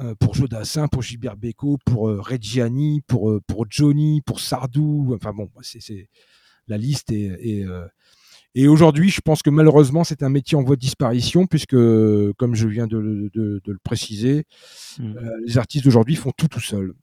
euh, 0.00 0.14
pour 0.18 0.34
Jodassin, 0.34 0.88
pour 0.88 1.02
Gilbert 1.02 1.36
Bécaud, 1.36 1.78
pour 1.84 2.08
euh, 2.08 2.20
Reggiani, 2.20 3.02
pour 3.06 3.40
pour 3.46 3.66
Johnny, 3.68 4.22
pour 4.22 4.40
Sardou, 4.40 5.12
enfin 5.14 5.32
bon, 5.32 5.48
c'est 5.62 6.08
la 6.68 6.78
liste 6.78 7.10
est, 7.10 7.26
est 7.40 7.66
et 8.54 8.66
aujourd'hui, 8.66 9.10
je 9.10 9.20
pense 9.20 9.42
que 9.42 9.50
malheureusement, 9.50 10.02
c'est 10.02 10.22
un 10.22 10.28
métier 10.28 10.58
en 10.58 10.62
voie 10.62 10.74
de 10.74 10.80
disparition, 10.80 11.46
puisque, 11.46 11.76
comme 12.36 12.54
je 12.54 12.66
viens 12.66 12.88
de, 12.88 13.30
de, 13.32 13.60
de 13.64 13.72
le 13.72 13.78
préciser, 13.82 14.44
mmh. 14.98 15.16
euh, 15.16 15.30
les 15.46 15.58
artistes 15.58 15.84
d'aujourd'hui 15.84 16.16
font 16.16 16.32
tout 16.36 16.48
tout 16.48 16.60
seuls. 16.60 16.94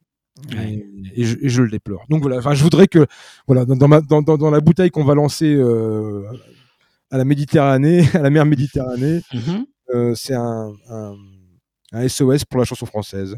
Ouais. 0.52 0.86
Et, 1.16 1.22
et, 1.22 1.26
je, 1.26 1.38
et, 1.42 1.50
je, 1.50 1.62
le 1.62 1.70
déplore. 1.70 2.06
Donc 2.10 2.22
voilà, 2.22 2.38
enfin, 2.38 2.54
je 2.54 2.64
voudrais 2.64 2.88
que, 2.88 3.08
voilà, 3.48 3.66
dans, 3.66 3.76
dans, 3.76 3.88
ma, 3.88 4.02
dans, 4.02 4.22
dans 4.22 4.50
la 4.52 4.60
bouteille 4.60 4.92
qu'on 4.92 5.04
va 5.04 5.16
lancer 5.16 5.54
euh, 5.54 6.24
à 7.12 7.18
la 7.18 7.26
Méditerranée, 7.26 8.04
à 8.14 8.20
la 8.20 8.30
mer 8.30 8.46
Méditerranée, 8.46 9.22
mmh. 9.34 9.64
euh, 9.94 10.16
c'est 10.16 10.36
un, 10.36 10.74
un, 10.90 11.16
un, 11.94 12.08
SOS 12.08 12.46
pour 12.46 12.60
la 12.60 12.66
chanson 12.66 12.86
française. 12.86 13.36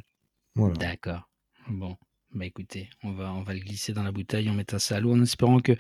Voilà. 0.56 0.76
D'accord. 0.76 1.30
Bon, 1.70 1.96
bah 2.34 2.46
écoutez, 2.46 2.90
on 3.04 3.12
va, 3.12 3.32
on 3.34 3.44
va 3.44 3.54
le 3.54 3.60
glisser 3.60 3.94
dans 3.94 4.04
la 4.04 4.12
bouteille, 4.12 4.50
on 4.50 4.54
mettra 4.54 4.80
ça 4.80 4.98
à 4.98 5.00
l'eau 5.00 5.14
en 5.14 5.22
espérant 5.22 5.60
que 5.60 5.74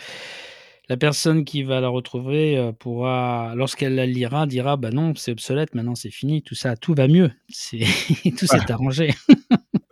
la 0.87 0.97
personne 0.97 1.45
qui 1.45 1.61
va 1.63 1.79
la 1.81 1.89
retrouver 1.89 2.57
euh, 2.57 2.71
pourra, 2.71 3.53
lorsqu'elle 3.55 3.95
la 3.95 4.07
lira, 4.07 4.47
dira 4.47 4.75
bah 4.75 4.89
non, 4.89 5.13
c'est 5.15 5.31
obsolète, 5.31 5.75
maintenant 5.75 5.95
c'est 5.95 6.09
fini, 6.09 6.41
tout 6.41 6.55
ça, 6.55 6.75
tout 6.75 6.95
va 6.95 7.07
mieux, 7.07 7.31
c'est 7.49 7.79
tout 8.37 8.47
s'est 8.47 8.57
ah. 8.67 8.73
arrangé. 8.73 9.13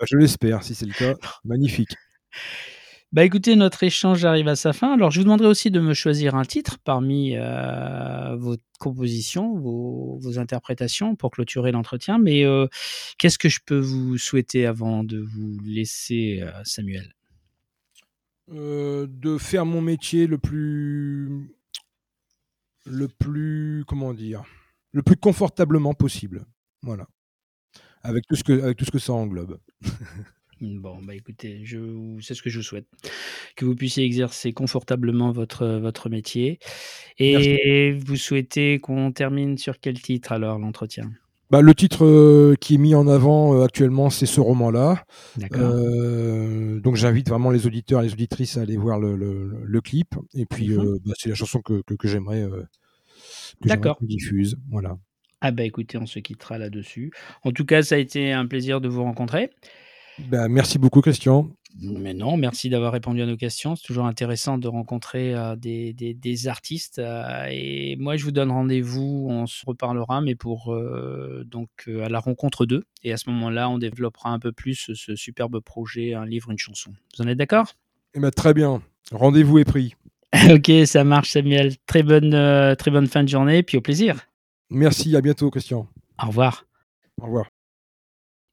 Je 0.06 0.18
l'espère, 0.18 0.64
si 0.64 0.76
c'est 0.76 0.86
le 0.86 0.94
cas, 0.94 1.16
magnifique. 1.44 1.96
Bah 3.14 3.24
écoutez, 3.24 3.56
notre 3.56 3.84
échange 3.84 4.26
arrive 4.26 4.50
à 4.50 4.58
sa 4.58 4.74
fin. 4.74 4.94
Alors 4.94 5.12
je 5.12 5.20
vous 5.20 5.24
demanderai 5.24 5.48
aussi 5.48 5.72
de 5.72 5.80
me 5.80 5.94
choisir 5.94 6.36
un 6.36 6.44
titre 6.44 6.78
parmi 6.84 7.38
euh, 7.38 8.36
vos 8.36 8.58
compositions, 8.80 9.58
vos, 9.58 10.18
vos, 10.20 10.40
interprétations 10.40 11.16
pour 11.16 11.32
clôturer 11.32 11.72
l'entretien. 11.72 12.20
Mais 12.20 12.44
euh, 12.44 12.68
qu'est-ce 13.18 13.40
que 13.40 13.48
je 13.48 13.60
peux 13.66 13.80
vous 13.80 14.18
souhaiter 14.18 14.66
avant 14.66 15.06
de 15.06 15.20
vous 15.20 15.58
laisser, 15.64 16.42
euh, 16.42 16.52
Samuel? 16.66 17.14
Euh, 18.50 19.08
de 19.10 19.38
faire 19.38 19.66
mon 19.66 19.82
métier 19.82 20.26
le 20.26 20.38
plus 20.38 21.54
le 22.86 23.10
plus 23.10 23.84
comment 23.86 24.14
dire 24.14 24.46
le 24.94 25.04
plus 25.04 25.18
confortablement 25.18 25.94
possible 25.94 26.46
voilà 26.82 27.08
avec 28.08 28.26
tout 28.28 28.36
ce 28.36 28.44
que 28.44 28.64
avec 28.64 28.78
tout 28.78 28.86
ce 28.86 28.92
que 28.92 29.00
ça 29.00 29.14
englobe 29.14 29.60
Bon, 30.60 30.98
bah 31.04 31.14
écoutez, 31.14 31.62
je, 31.66 31.78
c'est 32.20 32.34
ce 32.34 32.42
que 32.42 32.50
je 32.50 32.58
vous 32.58 32.64
souhaite, 32.64 32.88
que 33.56 33.64
vous 33.64 33.76
puissiez 33.76 34.04
exercer 34.04 34.54
confortablement 34.54 35.32
votre, 35.32 35.68
votre 35.68 36.10
métier. 36.10 36.58
Et 37.20 37.92
Merci. 37.94 38.06
vous 38.06 38.16
souhaitez 38.16 38.80
qu'on 38.80 39.12
termine 39.12 39.60
sur 39.60 39.80
quel 39.80 40.02
titre 40.02 40.32
alors 40.32 40.58
l'entretien? 40.58 41.12
Bah, 41.52 41.62
le 41.62 41.76
titre 41.76 42.06
euh, 42.06 42.56
qui 42.60 42.76
est 42.76 42.78
mis 42.80 42.96
en 42.96 43.08
avant 43.08 43.54
euh, 43.54 43.66
actuellement, 43.66 44.10
c'est 44.10 44.26
ce 44.26 44.42
roman-là. 44.42 45.04
Euh, 45.54 46.80
donc 46.80 46.96
j'invite 46.96 47.30
vraiment 47.30 47.52
les 47.52 47.68
auditeurs 47.68 48.02
et 48.02 48.06
les 48.06 48.14
auditrices 48.14 48.58
à 48.58 48.62
aller 48.62 48.78
voir 48.78 49.00
le, 49.00 49.16
le, 49.16 49.62
le 49.64 49.82
clip. 49.82 50.16
Et 50.34 50.46
puis 50.46 50.70
mmh 50.70 50.98
bah, 51.06 51.14
c'est 51.18 51.30
la 51.30 51.36
chanson 51.36 51.62
que, 51.62 51.84
que, 51.84 51.94
que 51.94 52.08
j'aimerais 52.08 52.50
qu'on 53.62 53.96
diffuse. 54.02 54.58
Voilà. 54.72 54.98
Ah 55.42 55.52
bah 55.52 55.64
écoutez, 55.64 55.98
on 55.98 56.06
se 56.06 56.20
quittera 56.20 56.58
là-dessus. 56.58 57.12
En 57.44 57.52
tout 57.52 57.66
cas, 57.66 57.82
ça 57.84 57.96
a 57.96 57.98
été 58.00 58.32
un 58.32 58.48
plaisir 58.48 58.82
de 58.82 58.88
vous 58.88 59.04
rencontrer. 59.04 59.52
Bah, 60.30 60.48
merci 60.48 60.80
beaucoup, 60.80 61.02
Christian. 61.02 61.50
Mais 61.80 62.16
non, 62.16 62.38
merci 62.38 62.70
d'avoir 62.70 62.92
répondu 62.92 63.22
à 63.22 63.28
nos 63.28 63.38
questions. 63.38 63.76
C'est 63.76 63.86
toujours 63.86 64.08
intéressant 64.08 64.58
de 64.58 64.68
rencontrer 64.68 65.36
euh, 65.36 65.56
des, 65.56 65.94
des, 65.94 66.16
des, 66.16 66.48
artistes. 66.48 66.98
Euh, 66.98 67.48
et 67.52 67.96
moi, 67.98 68.18
je 68.18 68.24
vous 68.24 68.32
donne 68.32 68.50
rendez-vous. 68.50 69.28
On 69.30 69.46
se 69.46 69.64
reparlera, 69.66 70.22
mais 70.22 70.34
pour 70.34 70.74
euh, 70.74 71.44
donc 71.46 71.70
à 71.88 72.10
la 72.10 72.20
rencontre 72.20 72.66
d'eux. 72.66 72.86
Et 73.04 73.14
à 73.14 73.18
ce 73.18 73.30
moment-là, 73.30 73.70
on 73.70 73.78
développera 73.78 74.32
un 74.32 74.40
peu 74.40 74.52
plus 74.52 74.92
ce 74.96 75.16
superbe 75.16 75.60
projet, 75.60 76.16
un 76.16 76.26
livre, 76.26 76.50
une 76.50 76.58
chanson. 76.58 76.92
Vous 77.16 77.24
en 77.24 77.28
êtes 77.28 77.38
d'accord? 77.38 77.74
Eh 78.16 78.20
ben, 78.20 78.32
Très 78.32 78.56
bien. 78.56 78.82
Rendez-vous 79.12 79.60
est 79.60 79.66
pris. 79.66 79.96
ok, 80.50 80.72
ça 80.86 81.04
marche, 81.04 81.30
Samuel. 81.30 81.76
Très 81.86 82.02
bonne, 82.02 82.32
très 82.76 82.92
bonne 82.92 83.08
fin 83.08 83.24
de 83.24 83.30
journée, 83.30 83.62
puis 83.62 83.78
au 83.78 83.82
plaisir. 83.82 84.27
Merci, 84.70 85.16
à 85.16 85.22
bientôt, 85.22 85.50
Christian. 85.50 85.88
Au 86.22 86.28
revoir. 86.28 86.66
Au 87.22 87.26
revoir. 87.26 87.46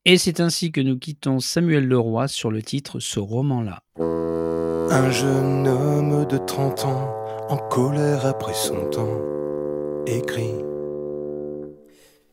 Et 0.04 0.18
c'est 0.18 0.40
ainsi 0.40 0.70
que 0.70 0.80
nous 0.80 0.98
quittons 0.98 1.40
Samuel 1.40 1.88
Leroy 1.88 2.28
sur 2.28 2.50
le 2.50 2.62
titre 2.62 3.00
Ce 3.00 3.18
roman-là. 3.18 3.82
Un 3.98 5.10
jeune 5.10 5.66
homme 5.66 6.26
de 6.26 6.36
30 6.36 6.84
ans, 6.84 7.14
en 7.48 7.56
colère 7.56 8.26
après 8.26 8.54
son 8.54 8.90
temps, 8.90 9.18
écrit. 10.06 10.54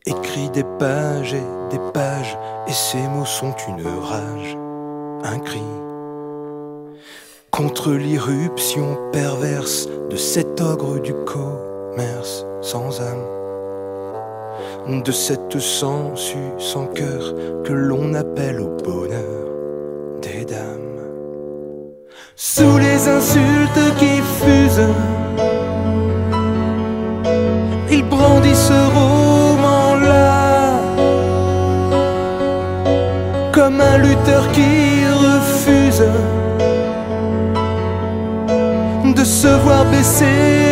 Écrit 0.04 0.50
des 0.50 0.64
pages 0.78 1.32
et 1.32 1.70
des 1.70 1.80
pages, 1.92 2.36
et 2.68 2.72
ces 2.72 3.08
mots 3.08 3.24
sont 3.24 3.54
une 3.68 3.86
rage, 3.86 4.56
un 5.24 5.38
cri. 5.38 5.62
Contre 7.50 7.92
l'irruption 7.92 8.98
perverse 9.12 9.88
de 10.10 10.16
cet 10.16 10.60
ogre 10.60 11.00
du 11.00 11.14
commerce 11.24 12.44
sans 12.60 13.00
âme 13.00 13.41
de 14.88 15.12
cette 15.12 15.58
sangsue 15.58 16.52
sans 16.58 16.86
cœur 16.86 17.34
que 17.64 17.72
l'on 17.72 18.14
appelle 18.14 18.60
au 18.60 18.76
bonheur 18.82 19.46
des 20.20 20.44
dames. 20.44 20.78
Sous 22.36 22.78
les 22.78 23.08
insultes 23.08 23.96
qui 23.98 24.20
fusent, 24.38 24.88
il 27.90 28.02
brandit 28.04 28.54
ce 28.54 28.80
roman-là 28.98 30.80
comme 33.52 33.80
un 33.80 33.98
lutteur 33.98 34.50
qui 34.52 35.04
refuse 35.06 36.04
de 39.14 39.24
se 39.24 39.48
voir 39.48 39.84
baisser 39.86 40.71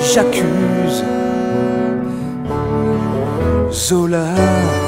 j'accuse 0.00 1.02
Zola. 3.72 4.87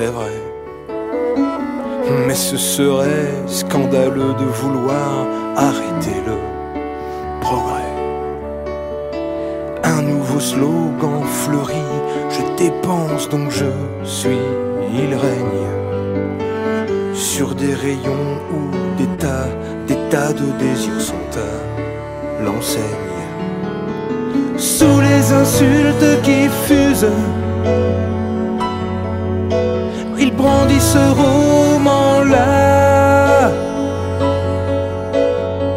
C'est 0.00 0.06
vrai. 0.06 0.32
Mais 2.26 2.34
ce 2.34 2.56
serait 2.56 3.32
scandaleux 3.46 4.34
de 4.42 4.48
vouloir 4.60 5.26
arrêter 5.56 6.18
le 6.30 6.36
progrès. 7.40 7.92
Un 9.84 10.02
nouveau 10.02 10.40
slogan 10.40 11.22
fleurit, 11.42 11.92
je 12.30 12.42
dépense 12.64 13.28
donc 13.28 13.50
je 13.50 13.70
suis, 14.04 14.44
il 15.02 15.12
règne. 15.26 15.68
Sur 17.12 17.54
des 17.54 17.74
rayons 17.74 18.28
où 18.54 18.60
des 18.96 19.10
tas, 19.18 19.50
des 19.86 19.98
tas 20.08 20.32
de 20.32 20.46
désirs 20.58 21.00
sont 21.00 21.30
à 21.48 22.44
l'enseigne 22.44 23.10
sous 24.56 25.00
les 25.00 25.32
insultes 25.32 26.22
qui 26.22 26.48
fusent. 26.66 27.16
Ce 30.92 31.04
roman-là 31.22 32.50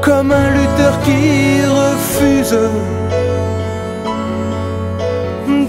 comme 0.01 0.31
un 0.31 0.49
lutteur 0.57 0.93
qui 1.05 1.61
refuse 1.81 2.57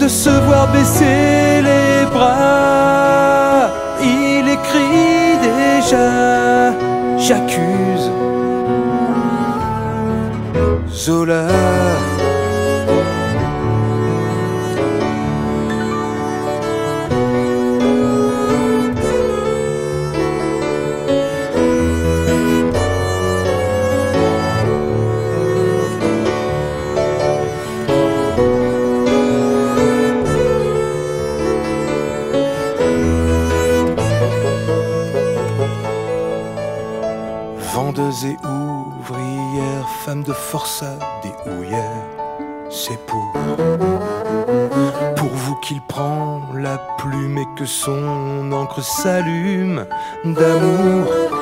de 0.00 0.08
se 0.08 0.30
voir 0.46 0.64
baisser 0.72 1.60
les 1.68 2.06
bras. 2.14 3.68
Il 4.00 4.44
écrit 4.56 5.38
déjà, 5.50 6.08
j'accuse 7.18 8.06
Zola. 11.04 11.73
Et 38.22 38.36
ouvrières, 38.46 39.88
femmes 40.04 40.22
de 40.22 40.32
forçat 40.32 40.98
des 41.22 41.50
houillères, 41.50 42.06
c'est 42.70 42.98
pour 43.06 43.32
pour 45.16 45.28
vous 45.34 45.56
qu'il 45.56 45.80
prend 45.80 46.42
la 46.54 46.78
plume 46.98 47.38
et 47.38 47.46
que 47.58 47.64
son 47.64 48.52
encre 48.52 48.82
s'allume 48.82 49.86
d'amour. 50.24 51.33